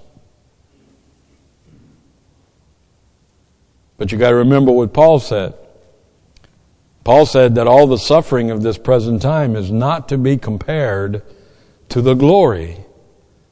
But 3.97 4.13
you 4.13 4.19
got 4.19 4.29
to 4.29 4.37
remember 4.37 4.71
what 4.71 4.95
Paul 4.95 5.19
said. 5.19 5.55
Paul 7.03 7.27
said 7.27 7.57
that 7.57 7.67
all 7.67 7.89
the 7.89 7.99
suffering 7.99 8.53
of 8.53 8.63
this 8.63 8.79
present 8.79 9.21
time 9.21 9.57
is 9.57 9.73
not 9.73 10.09
to 10.11 10.17
be 10.17 10.37
compared 10.37 11.23
to 11.89 12.01
the 12.01 12.15
glory 12.15 12.85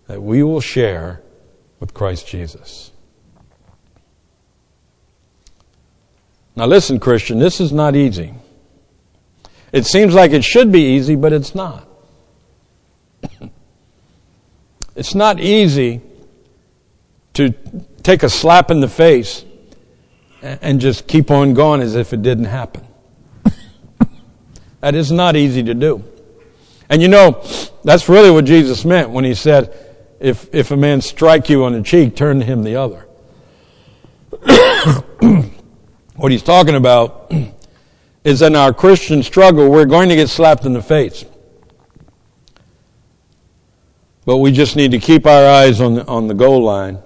that 0.07 0.23
we 0.23 0.45
will 0.45 0.61
share 0.61 1.23
with 1.81 1.93
Christ 1.93 2.29
Jesus. 2.29 2.92
Now, 6.55 6.67
listen, 6.67 7.01
Christian, 7.01 7.39
this 7.39 7.61
is 7.61 7.73
not 7.73 7.97
easy. 7.97 8.35
It 9.73 9.87
seems 9.87 10.15
like 10.15 10.33
it 10.33 10.45
should 10.45 10.71
be 10.71 10.97
easy, 10.97 11.17
but 11.17 11.33
it's 11.33 11.55
not. 11.55 11.89
it's 14.95 15.15
not 15.15 15.41
easy 15.41 16.03
to 17.35 17.55
take 18.03 18.23
a 18.23 18.29
slap 18.29 18.71
in 18.71 18.81
the 18.81 18.89
face 18.89 19.47
and 20.43 20.81
just 20.81 21.07
keep 21.07 21.31
on 21.31 21.55
going 21.55 21.81
as 21.81 21.95
if 21.95 22.13
it 22.13 22.23
didn't 22.23 22.47
happen. 22.47 22.87
That 24.81 24.97
is 24.97 25.13
not 25.13 25.37
easy 25.37 25.63
to 25.63 25.75
do. 25.75 26.03
And 26.91 27.01
you 27.01 27.07
know, 27.07 27.41
that's 27.85 28.09
really 28.09 28.33
what 28.33 28.45
Jesus 28.45 28.85
meant 28.85 29.11
when 29.11 29.25
he 29.25 29.33
said, 29.33 29.73
if, 30.19 30.53
if 30.53 30.73
a 30.73 30.77
man 30.77 31.01
strike 31.01 31.49
you 31.49 31.65
on 31.65 31.73
the 31.73 31.83
cheek, 31.83 32.17
turn 32.17 32.41
to 32.41 32.45
him 32.45 32.65
the 32.65 32.75
other. 32.75 33.07
what 36.17 36.33
he's 36.33 36.43
talking 36.43 36.75
about 36.75 37.33
is 38.25 38.43
in 38.43 38.55
our 38.55 38.73
Christian 38.73 39.23
struggle, 39.23 39.71
we're 39.71 39.87
going 39.87 40.09
to 40.09 40.17
get 40.17 40.29
slapped 40.29 40.65
in 40.65 40.73
the 40.73 40.83
face. 40.83 41.25
But 44.25 44.39
we 44.39 44.53
just 44.53 44.77
need 44.77 44.93
to 44.93 44.99
keep 44.99 45.27
our 45.27 45.47
eyes 45.47 45.81
on 45.81 45.95
the, 45.95 46.07
on 46.07 46.29
the 46.29 46.35
goal 46.35 46.63
line 46.63 46.99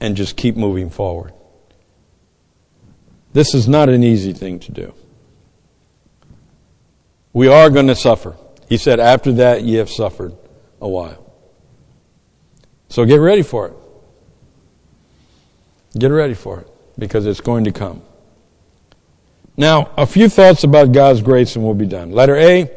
and 0.00 0.16
just 0.16 0.36
keep 0.36 0.56
moving 0.56 0.88
forward. 0.88 1.32
This 3.32 3.54
is 3.54 3.68
not 3.68 3.88
an 3.90 4.02
easy 4.02 4.32
thing 4.32 4.60
to 4.60 4.72
do. 4.72 4.94
We 7.34 7.48
are 7.48 7.68
going 7.68 7.88
to 7.88 7.96
suffer. 7.96 8.34
He 8.66 8.78
said, 8.78 8.98
after 8.98 9.32
that, 9.32 9.62
ye 9.62 9.74
have 9.74 9.90
suffered 9.90 10.34
a 10.80 10.88
while. 10.88 11.22
So 12.88 13.04
get 13.04 13.16
ready 13.16 13.42
for 13.42 13.68
it. 13.68 13.74
Get 15.98 16.08
ready 16.08 16.34
for 16.34 16.60
it 16.60 16.75
because 16.98 17.26
it's 17.26 17.40
going 17.40 17.64
to 17.64 17.72
come. 17.72 18.02
Now, 19.56 19.90
a 19.96 20.06
few 20.06 20.28
thoughts 20.28 20.64
about 20.64 20.92
God's 20.92 21.22
grace 21.22 21.56
and 21.56 21.64
we'll 21.64 21.74
be 21.74 21.86
done. 21.86 22.10
Letter 22.10 22.36
A 22.36 22.70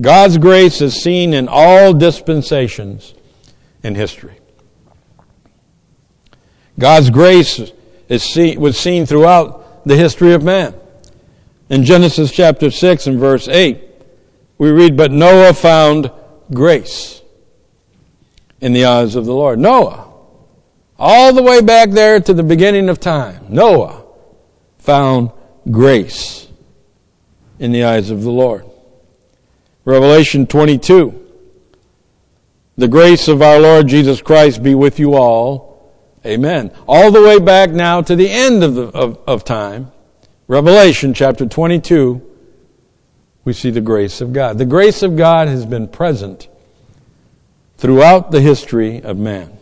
God's 0.00 0.38
grace 0.38 0.80
is 0.80 0.94
seen 0.94 1.34
in 1.34 1.46
all 1.48 1.92
dispensations 1.92 3.14
in 3.82 3.94
history. 3.94 4.36
God's 6.78 7.10
grace 7.10 7.60
is 8.08 8.22
seen, 8.22 8.58
was 8.58 8.78
seen 8.78 9.04
throughout 9.04 9.84
the 9.84 9.96
history 9.96 10.32
of 10.32 10.42
man. 10.42 10.74
In 11.68 11.84
Genesis 11.84 12.32
chapter 12.32 12.70
6 12.70 13.06
and 13.08 13.18
verse 13.18 13.46
8, 13.46 13.78
we 14.56 14.70
read, 14.70 14.96
But 14.96 15.12
Noah 15.12 15.52
found 15.52 16.10
grace 16.52 17.20
in 18.60 18.72
the 18.72 18.86
eyes 18.86 19.16
of 19.16 19.26
the 19.26 19.34
Lord. 19.34 19.58
Noah, 19.58 20.09
all 21.00 21.32
the 21.32 21.42
way 21.42 21.62
back 21.62 21.90
there 21.90 22.20
to 22.20 22.34
the 22.34 22.42
beginning 22.42 22.90
of 22.90 23.00
time, 23.00 23.46
Noah 23.48 24.04
found 24.78 25.32
grace 25.70 26.46
in 27.58 27.72
the 27.72 27.84
eyes 27.84 28.10
of 28.10 28.22
the 28.22 28.30
Lord. 28.30 28.66
Revelation 29.86 30.46
22. 30.46 31.16
The 32.76 32.88
grace 32.88 33.28
of 33.28 33.40
our 33.40 33.58
Lord 33.58 33.88
Jesus 33.88 34.20
Christ 34.20 34.62
be 34.62 34.74
with 34.74 34.98
you 34.98 35.14
all. 35.14 35.92
Amen. 36.24 36.70
All 36.86 37.10
the 37.10 37.22
way 37.22 37.38
back 37.38 37.70
now 37.70 38.02
to 38.02 38.14
the 38.14 38.30
end 38.30 38.62
of, 38.62 38.74
the, 38.74 38.82
of, 38.88 39.18
of 39.26 39.44
time. 39.44 39.90
Revelation 40.48 41.14
chapter 41.14 41.46
22, 41.46 42.20
we 43.44 43.52
see 43.54 43.70
the 43.70 43.80
grace 43.80 44.20
of 44.20 44.34
God. 44.34 44.58
The 44.58 44.66
grace 44.66 45.02
of 45.02 45.16
God 45.16 45.48
has 45.48 45.64
been 45.64 45.88
present 45.88 46.48
throughout 47.78 48.30
the 48.30 48.40
history 48.40 49.00
of 49.00 49.16
man. 49.16 49.56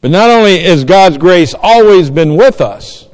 But 0.00 0.10
not 0.10 0.30
only 0.30 0.58
has 0.60 0.84
God's 0.84 1.18
grace 1.18 1.54
always 1.60 2.10
been 2.10 2.36
with 2.36 2.60
us, 2.60 3.08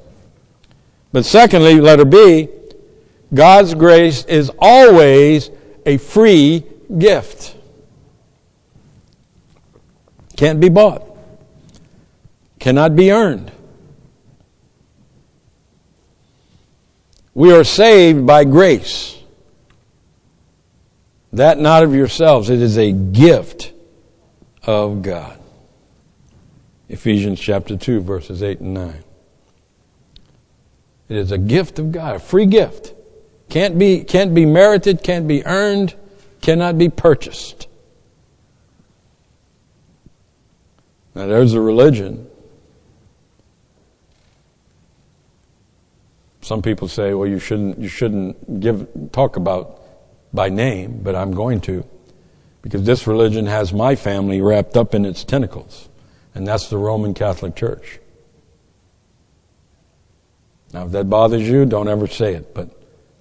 but 1.12 1.24
secondly, 1.24 1.80
letter 1.80 2.04
B, 2.04 2.48
God's 3.32 3.74
grace 3.74 4.24
is 4.24 4.50
always 4.58 5.50
a 5.86 5.98
free 5.98 6.64
gift. 6.98 7.56
Can't 10.36 10.60
be 10.60 10.68
bought. 10.68 11.06
Cannot 12.58 12.96
be 12.96 13.12
earned. 13.12 13.52
We 17.34 17.52
are 17.52 17.64
saved 17.64 18.26
by 18.26 18.44
grace. 18.44 19.18
That 21.32 21.58
not 21.58 21.82
of 21.82 21.94
yourselves, 21.94 22.50
it 22.50 22.60
is 22.60 22.76
a 22.76 22.92
gift 22.92 23.72
of 24.64 25.02
God. 25.02 25.41
Ephesians 26.92 27.40
chapter 27.40 27.74
2, 27.74 28.02
verses 28.02 28.42
8 28.42 28.60
and 28.60 28.74
9. 28.74 29.04
It 31.08 31.16
is 31.16 31.32
a 31.32 31.38
gift 31.38 31.78
of 31.78 31.90
God, 31.90 32.16
a 32.16 32.18
free 32.18 32.44
gift. 32.44 32.92
Can't 33.48 33.78
be, 33.78 34.04
can't 34.04 34.34
be 34.34 34.44
merited, 34.44 35.02
can't 35.02 35.26
be 35.26 35.44
earned, 35.46 35.94
cannot 36.42 36.76
be 36.76 36.90
purchased. 36.90 37.66
Now 41.14 41.26
there's 41.26 41.54
a 41.54 41.62
religion. 41.62 42.28
Some 46.42 46.60
people 46.60 46.88
say, 46.88 47.14
well, 47.14 47.28
you 47.28 47.38
shouldn't, 47.38 47.78
you 47.78 47.88
shouldn't 47.88 48.60
give, 48.60 48.86
talk 49.12 49.36
about 49.36 49.80
by 50.34 50.50
name, 50.50 51.00
but 51.02 51.16
I'm 51.16 51.32
going 51.32 51.62
to. 51.62 51.86
Because 52.60 52.84
this 52.84 53.06
religion 53.06 53.46
has 53.46 53.72
my 53.72 53.96
family 53.96 54.42
wrapped 54.42 54.76
up 54.76 54.94
in 54.94 55.06
its 55.06 55.24
tentacles. 55.24 55.88
And 56.34 56.46
that's 56.46 56.68
the 56.68 56.78
Roman 56.78 57.14
Catholic 57.14 57.54
Church. 57.54 58.00
Now, 60.72 60.86
if 60.86 60.92
that 60.92 61.10
bothers 61.10 61.46
you, 61.46 61.66
don't 61.66 61.88
ever 61.88 62.06
say 62.06 62.34
it, 62.34 62.54
but 62.54 62.70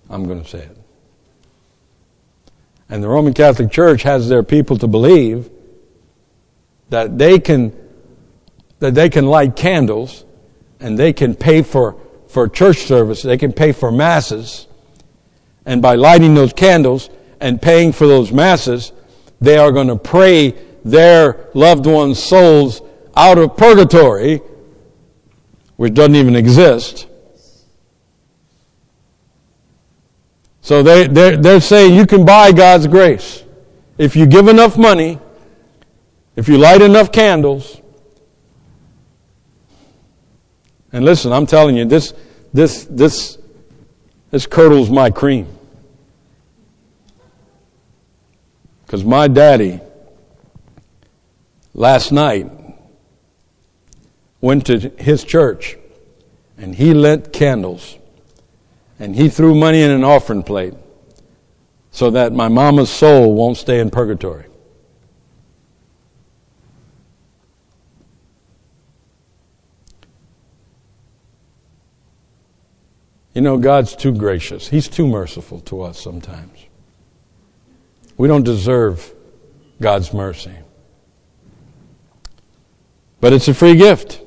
I'm 0.10 0.26
going 0.26 0.42
to 0.42 0.50
say 0.50 0.60
it. 0.60 0.78
And 2.90 3.04
the 3.04 3.10
Roman 3.10 3.34
Catholic 3.34 3.72
Church 3.72 4.04
has 4.04 4.30
their 4.30 4.44
people 4.44 4.78
to 4.78 4.88
believe 4.88 5.50
that 6.90 7.18
they 7.18 7.40
can, 7.40 7.74
that 8.80 8.94
they 8.94 9.10
can 9.10 9.26
light 9.26 9.56
candles 9.56 10.26
and 10.80 10.98
they 10.98 11.14
can 11.14 11.36
pay 11.36 11.62
for, 11.62 11.98
for 12.28 12.48
church 12.48 12.80
service, 12.80 13.22
they 13.22 13.38
can 13.38 13.54
pay 13.54 13.72
for 13.72 13.92
masses, 13.92 14.68
and 15.66 15.82
by 15.82 15.96
lighting 15.96 16.34
those 16.34 16.54
candles 16.54 17.10
and 17.40 17.62
paying 17.62 17.92
for 17.92 18.08
those 18.08 18.32
masses, 18.32 18.92
they 19.40 19.58
are 19.58 19.72
going 19.72 19.88
to 19.88 19.96
pray 19.96 20.52
their 20.84 21.50
loved 21.54 21.86
ones' 21.86 22.22
souls 22.22 22.82
out 23.16 23.38
of 23.38 23.58
purgatory, 23.58 24.42
which 25.76 25.94
doesn't 25.94 26.16
even 26.16 26.36
exist. 26.36 27.08
So 30.62 30.84
they, 30.84 31.08
they're, 31.08 31.38
they're 31.38 31.62
saying 31.62 31.96
you 31.96 32.06
can 32.06 32.24
buy 32.24 32.52
God's 32.52 32.88
grace. 32.88 33.44
If 33.98 34.16
you 34.16 34.26
give 34.26 34.48
enough 34.48 34.78
money, 34.78 35.20
if 36.36 36.48
you 36.48 36.58
light 36.58 36.82
enough 36.82 37.12
candles, 37.12 37.82
and 40.94 41.06
listen, 41.06 41.32
I'm 41.32 41.46
telling 41.46 41.76
you, 41.76 41.86
this, 41.86 42.14
this, 42.54 42.86
this, 42.86 43.38
this 44.30 44.46
curdles 44.46 44.90
my 44.90 45.10
cream. 45.10 45.48
Because 48.86 49.04
my 49.04 49.28
daddy, 49.28 49.80
last 51.74 52.12
night, 52.12 52.50
went 54.42 54.66
to 54.66 54.80
his 54.98 55.24
church 55.24 55.78
and 56.58 56.76
he 56.76 56.94
lit 56.94 57.32
candles 57.32 57.98
and 59.00 59.16
he 59.16 59.30
threw 59.30 59.56
money 59.56 59.82
in 59.82 59.92
an 59.92 60.04
offering 60.04 60.44
plate 60.44 60.74
so 61.92 62.10
that 62.10 62.34
my 62.34 62.48
mama's 62.48 62.90
soul 62.90 63.34
won't 63.34 63.58
stay 63.58 63.80
in 63.80 63.90
purgatory. 63.90 64.46
You 73.34 73.42
know, 73.42 73.58
God's 73.58 73.96
too 73.96 74.14
gracious. 74.14 74.68
He's 74.68 74.88
too 74.88 75.08
merciful 75.08 75.62
to 75.62 75.84
us 75.84 76.00
sometimes. 76.00 76.66
We 78.18 78.28
don't 78.28 78.44
deserve 78.44 79.14
God's 79.80 80.14
mercy. 80.14 80.54
But 83.22 83.34
it's 83.34 83.48
a 83.48 83.54
free 83.54 83.76
gift. 83.76 84.22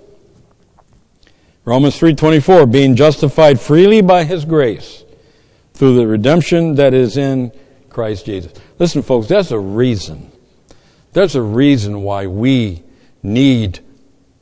Romans 1.64 1.96
3:24 1.98 2.70
being 2.70 2.94
justified 2.94 3.60
freely 3.60 4.02
by 4.02 4.24
his 4.24 4.44
grace 4.44 5.04
through 5.72 5.96
the 5.96 6.06
redemption 6.06 6.74
that 6.74 6.92
is 6.92 7.16
in 7.16 7.52
Christ 7.88 8.26
Jesus. 8.26 8.52
Listen 8.78 9.02
folks, 9.02 9.28
there's 9.28 9.50
a 9.50 9.58
reason. 9.58 10.30
There's 11.12 11.34
a 11.34 11.42
reason 11.42 12.02
why 12.02 12.26
we 12.26 12.82
need 13.22 13.80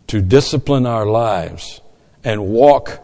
to 0.08 0.20
discipline 0.20 0.86
our 0.86 1.06
lives 1.06 1.80
and 2.24 2.48
walk 2.48 2.98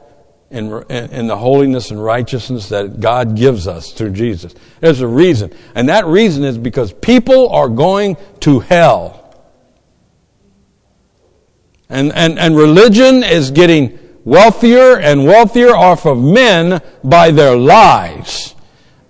in, 0.51 0.73
in 0.91 1.27
the 1.27 1.37
holiness 1.37 1.91
and 1.91 2.03
righteousness 2.03 2.71
that 2.71 3.01
God 3.01 3.37
gives 3.37 3.69
us 3.69 3.93
through 3.93 4.11
Jesus. 4.13 4.55
There's 4.81 5.01
a 5.01 5.07
reason. 5.07 5.53
And 5.75 5.89
that 5.91 6.07
reason 6.07 6.45
is 6.45 6.57
because 6.57 6.93
people 6.93 7.51
are 7.51 7.69
going 7.69 8.17
to 8.41 8.61
hell. 8.61 9.15
And, 11.91 12.13
and, 12.13 12.39
and 12.39 12.57
religion 12.57 13.23
is 13.23 13.51
getting 13.51 13.99
wealthier 14.25 14.99
and 14.99 15.25
wealthier 15.25 15.75
off 15.75 16.07
of 16.07 16.19
men 16.19 16.81
by 17.03 17.31
their 17.31 17.57
lies. 17.57 18.55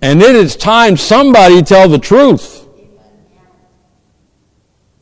And 0.00 0.22
it 0.22 0.36
is 0.36 0.56
time 0.56 0.96
somebody 0.96 1.62
tell 1.62 1.88
the 1.88 1.98
truth. 1.98 2.66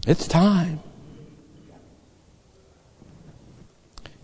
It's 0.07 0.27
time. 0.27 0.81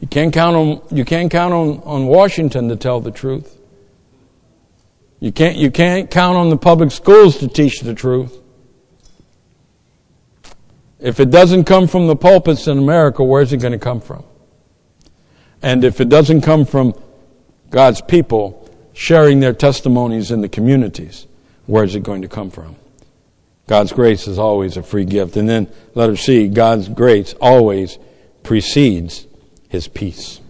You 0.01 0.09
can't 0.09 0.33
count 0.33 0.57
on, 0.57 0.83
you 0.90 1.05
can't 1.05 1.31
count 1.31 1.55
on, 1.55 1.81
on 1.85 2.07
Washington 2.07 2.68
to 2.68 2.77
tell 2.77 3.01
the 3.01 3.11
truth. 3.11 3.57
You 5.21 5.31
can't, 5.31 5.57
you 5.57 5.71
can't 5.71 6.11
count 6.11 6.37
on 6.37 6.51
the 6.51 6.57
public 6.57 6.90
schools 6.90 7.38
to 7.38 7.49
teach 7.49 7.81
the 7.81 7.95
truth. 7.95 8.37
If 10.99 11.21
it 11.21 11.31
doesn't 11.31 11.64
come 11.64 11.87
from 11.87 12.07
the 12.07 12.16
pulpits 12.16 12.66
in 12.66 12.79
America, 12.79 13.23
where's 13.23 13.53
it 13.53 13.59
going 13.59 13.73
to 13.73 13.79
come 13.79 14.01
from? 14.01 14.25
And 15.62 15.85
if 15.85 16.01
it 16.01 16.09
doesn't 16.09 16.40
come 16.40 16.64
from 16.64 16.94
God's 17.70 18.01
people 18.01 18.68
sharing 18.92 19.40
their 19.40 19.53
testimonies 19.53 20.31
in 20.31 20.40
the 20.40 20.48
communities, 20.48 21.27
where 21.66 21.85
is 21.85 21.94
it 21.94 22.03
going 22.03 22.22
to 22.22 22.29
come 22.29 22.51
from? 22.51 22.77
God's 23.68 23.92
grace 23.92 24.27
is 24.27 24.38
always 24.38 24.77
a 24.77 24.83
free 24.83 25.05
gift. 25.05 25.37
And 25.37 25.48
then 25.48 25.68
let 25.94 26.07
letter 26.07 26.16
C, 26.16 26.48
God's 26.48 26.88
grace 26.88 27.35
always 27.40 27.98
precedes 28.42 29.27
his 29.68 29.88
peace. 29.88 30.40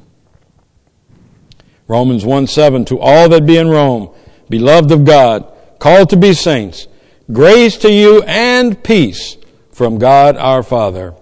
Romans 1.86 2.24
1 2.24 2.46
7, 2.46 2.84
to 2.86 2.98
all 2.98 3.28
that 3.28 3.46
be 3.46 3.58
in 3.58 3.68
Rome, 3.68 4.14
beloved 4.48 4.90
of 4.90 5.04
God, 5.04 5.46
called 5.78 6.10
to 6.10 6.16
be 6.16 6.32
saints, 6.32 6.86
grace 7.30 7.76
to 7.78 7.92
you 7.92 8.22
and 8.22 8.82
peace 8.82 9.36
from 9.72 9.98
God 9.98 10.36
our 10.36 10.62
Father 10.62 11.14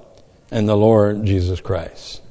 and 0.51 0.69
the 0.69 0.77
Lord 0.77 1.25
Jesus 1.25 1.61
Christ. 1.61 2.23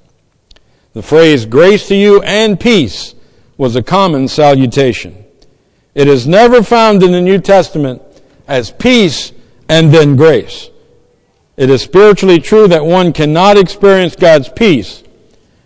The 0.99 1.03
phrase 1.03 1.45
grace 1.45 1.87
to 1.87 1.95
you 1.95 2.21
and 2.23 2.59
peace 2.59 3.15
was 3.55 3.77
a 3.77 3.81
common 3.81 4.27
salutation. 4.27 5.23
It 5.95 6.09
is 6.09 6.27
never 6.27 6.61
found 6.61 7.01
in 7.03 7.13
the 7.13 7.21
New 7.21 7.39
Testament 7.39 8.01
as 8.49 8.71
peace 8.71 9.31
and 9.69 9.93
then 9.93 10.17
grace. 10.17 10.69
It 11.55 11.69
is 11.69 11.81
spiritually 11.81 12.41
true 12.41 12.67
that 12.67 12.83
one 12.83 13.13
cannot 13.13 13.57
experience 13.57 14.17
God's 14.17 14.49
peace 14.49 15.01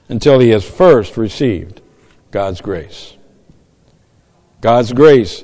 until 0.07 0.37
he 0.37 0.49
has 0.49 0.63
first 0.63 1.17
received 1.17 1.81
God's 2.29 2.61
grace. 2.61 3.17
God's 4.61 4.93
grace 4.93 5.43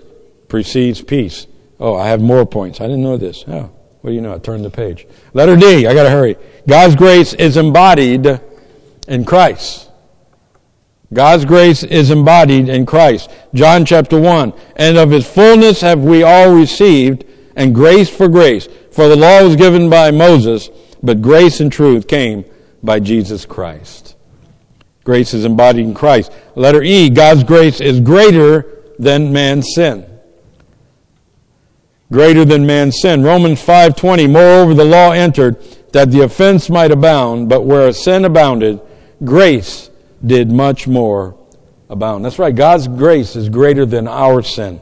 precedes 0.50 1.02
peace. 1.02 1.48
Oh, 1.80 1.96
I 1.96 2.10
have 2.10 2.22
more 2.22 2.46
points. 2.46 2.80
I 2.80 2.84
didn't 2.84 3.02
know 3.02 3.18
this. 3.18 3.44
Oh, 3.48 3.72
what 4.02 4.12
do 4.12 4.16
you 4.16 4.22
know? 4.22 4.36
I 4.36 4.38
turned 4.38 4.64
the 4.64 4.70
page. 4.70 5.08
Letter 5.34 5.56
D, 5.56 5.88
I 5.88 5.96
gotta 5.96 6.12
hurry. 6.12 6.38
God's 6.68 6.96
grace 6.96 7.34
is 7.34 7.58
embodied 7.58 8.40
in 9.10 9.26
Christ. 9.26 9.90
God's 11.12 11.44
grace 11.44 11.84
is 11.84 12.12
embodied 12.12 12.70
in 12.70 12.86
Christ. 12.86 13.32
John 13.54 13.84
chapter 13.84 14.20
1. 14.20 14.54
And 14.76 14.98
of 14.98 15.10
his 15.10 15.28
fullness 15.28 15.82
have 15.82 16.04
we 16.04 16.22
all 16.24 16.54
received, 16.54 17.26
and 17.56 17.74
grace 17.74 18.10
for 18.10 18.28
grace. 18.28 18.68
For 18.92 19.08
the 19.08 19.16
law 19.16 19.44
was 19.44 19.56
given 19.56 19.90
by 19.90 20.12
Moses, 20.12 20.70
but 21.02 21.22
grace 21.22 21.60
and 21.60 21.72
truth 21.72 22.08
came 22.08 22.46
by 22.84 23.00
Jesus 23.00 23.46
Christ. 23.46 24.16
Grace 25.04 25.34
is 25.34 25.46
embodied 25.46 25.86
in 25.86 25.94
Christ. 25.96 26.32
Letter 26.56 26.84
E, 26.84 27.10
God's 27.10 27.44
grace 27.44 27.82
is 27.82 28.00
greater 28.00 28.66
than 29.00 29.34
man's 29.34 29.74
sin. 29.74 30.06
Greater 32.12 32.46
than 32.46 32.66
man's 32.66 33.00
sin. 33.02 33.24
Romans 33.24 33.60
5:20, 33.60 34.28
moreover 34.28 34.74
the 34.74 34.86
law 34.86 35.12
entered 35.12 35.58
that 35.92 36.12
the 36.12 36.22
offense 36.22 36.70
might 36.70 36.92
abound, 36.92 37.50
but 37.50 37.66
where 37.66 37.92
sin 37.92 38.26
abounded, 38.26 38.80
grace 39.24 39.90
did 40.26 40.52
much 40.52 40.88
more 40.88 41.38
abound. 41.90 42.24
That's 42.24 42.40
right. 42.40 42.54
God's 42.54 42.88
grace 42.88 43.36
is 43.36 43.50
greater 43.50 43.86
than 43.86 44.08
our 44.08 44.42
sin. 44.42 44.82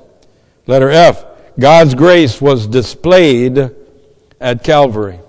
Letter 0.66 0.90
F. 0.90 1.26
God's 1.60 1.96
grace 1.96 2.42
was 2.42 2.68
displayed 2.68 3.72
at 4.40 4.64
Calvary. 4.64 5.20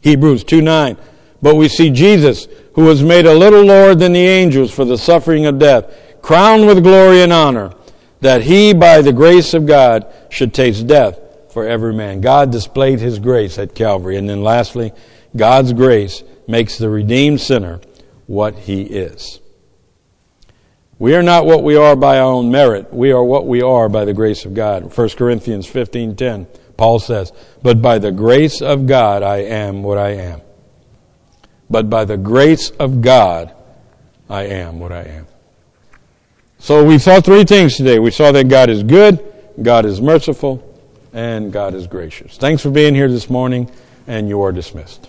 Hebrews 0.00 0.44
2 0.44 0.60
9. 0.60 0.96
But 1.40 1.56
we 1.56 1.68
see 1.68 1.90
Jesus, 1.90 2.46
who 2.74 2.84
was 2.84 3.02
made 3.02 3.26
a 3.26 3.34
little 3.34 3.62
lower 3.62 3.94
than 3.94 4.12
the 4.12 4.26
angels 4.26 4.72
for 4.72 4.84
the 4.84 4.98
suffering 4.98 5.46
of 5.46 5.58
death, 5.58 5.86
crowned 6.20 6.66
with 6.66 6.82
glory 6.82 7.22
and 7.22 7.32
honor, 7.32 7.72
that 8.20 8.42
he, 8.42 8.74
by 8.74 9.00
the 9.02 9.12
grace 9.12 9.54
of 9.54 9.66
God, 9.66 10.06
should 10.30 10.52
taste 10.52 10.86
death 10.86 11.18
for 11.52 11.66
every 11.66 11.94
man. 11.94 12.20
God 12.20 12.50
displayed 12.50 13.00
his 13.00 13.18
grace 13.18 13.58
at 13.58 13.74
Calvary. 13.74 14.16
And 14.16 14.28
then 14.28 14.42
lastly, 14.42 14.92
God's 15.36 15.72
grace 15.72 16.22
makes 16.46 16.78
the 16.78 16.88
redeemed 16.88 17.40
sinner 17.40 17.80
what 18.28 18.54
he 18.54 18.82
is. 18.82 19.40
We 20.98 21.14
are 21.14 21.22
not 21.22 21.46
what 21.46 21.64
we 21.64 21.76
are 21.76 21.96
by 21.96 22.18
our 22.18 22.30
own 22.30 22.50
merit. 22.50 22.92
We 22.92 23.10
are 23.10 23.24
what 23.24 23.46
we 23.46 23.62
are 23.62 23.88
by 23.88 24.04
the 24.04 24.12
grace 24.12 24.44
of 24.44 24.54
God. 24.54 24.92
1 24.92 25.16
Corinthians 25.16 25.66
15:10. 25.66 26.46
Paul 26.76 26.98
says, 27.00 27.32
"But 27.62 27.82
by 27.82 27.98
the 27.98 28.12
grace 28.12 28.60
of 28.60 28.86
God 28.86 29.22
I 29.22 29.38
am 29.38 29.82
what 29.82 29.98
I 29.98 30.10
am." 30.10 30.42
But 31.70 31.88
by 31.88 32.04
the 32.04 32.16
grace 32.16 32.70
of 32.78 33.00
God 33.00 33.50
I 34.28 34.44
am 34.44 34.78
what 34.78 34.92
I 34.92 35.02
am. 35.02 35.26
So 36.58 36.84
we 36.84 36.98
saw 36.98 37.20
three 37.20 37.44
things 37.44 37.76
today. 37.76 37.98
We 37.98 38.10
saw 38.10 38.30
that 38.32 38.48
God 38.48 38.68
is 38.68 38.82
good, 38.82 39.20
God 39.62 39.86
is 39.86 40.00
merciful, 40.00 40.62
and 41.14 41.50
God 41.52 41.74
is 41.74 41.86
gracious. 41.86 42.36
Thanks 42.36 42.62
for 42.62 42.70
being 42.70 42.94
here 42.94 43.08
this 43.08 43.30
morning, 43.30 43.70
and 44.06 44.28
you 44.28 44.42
are 44.42 44.52
dismissed. 44.52 45.08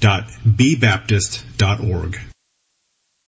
www.bbaptist.org. 0.00 2.35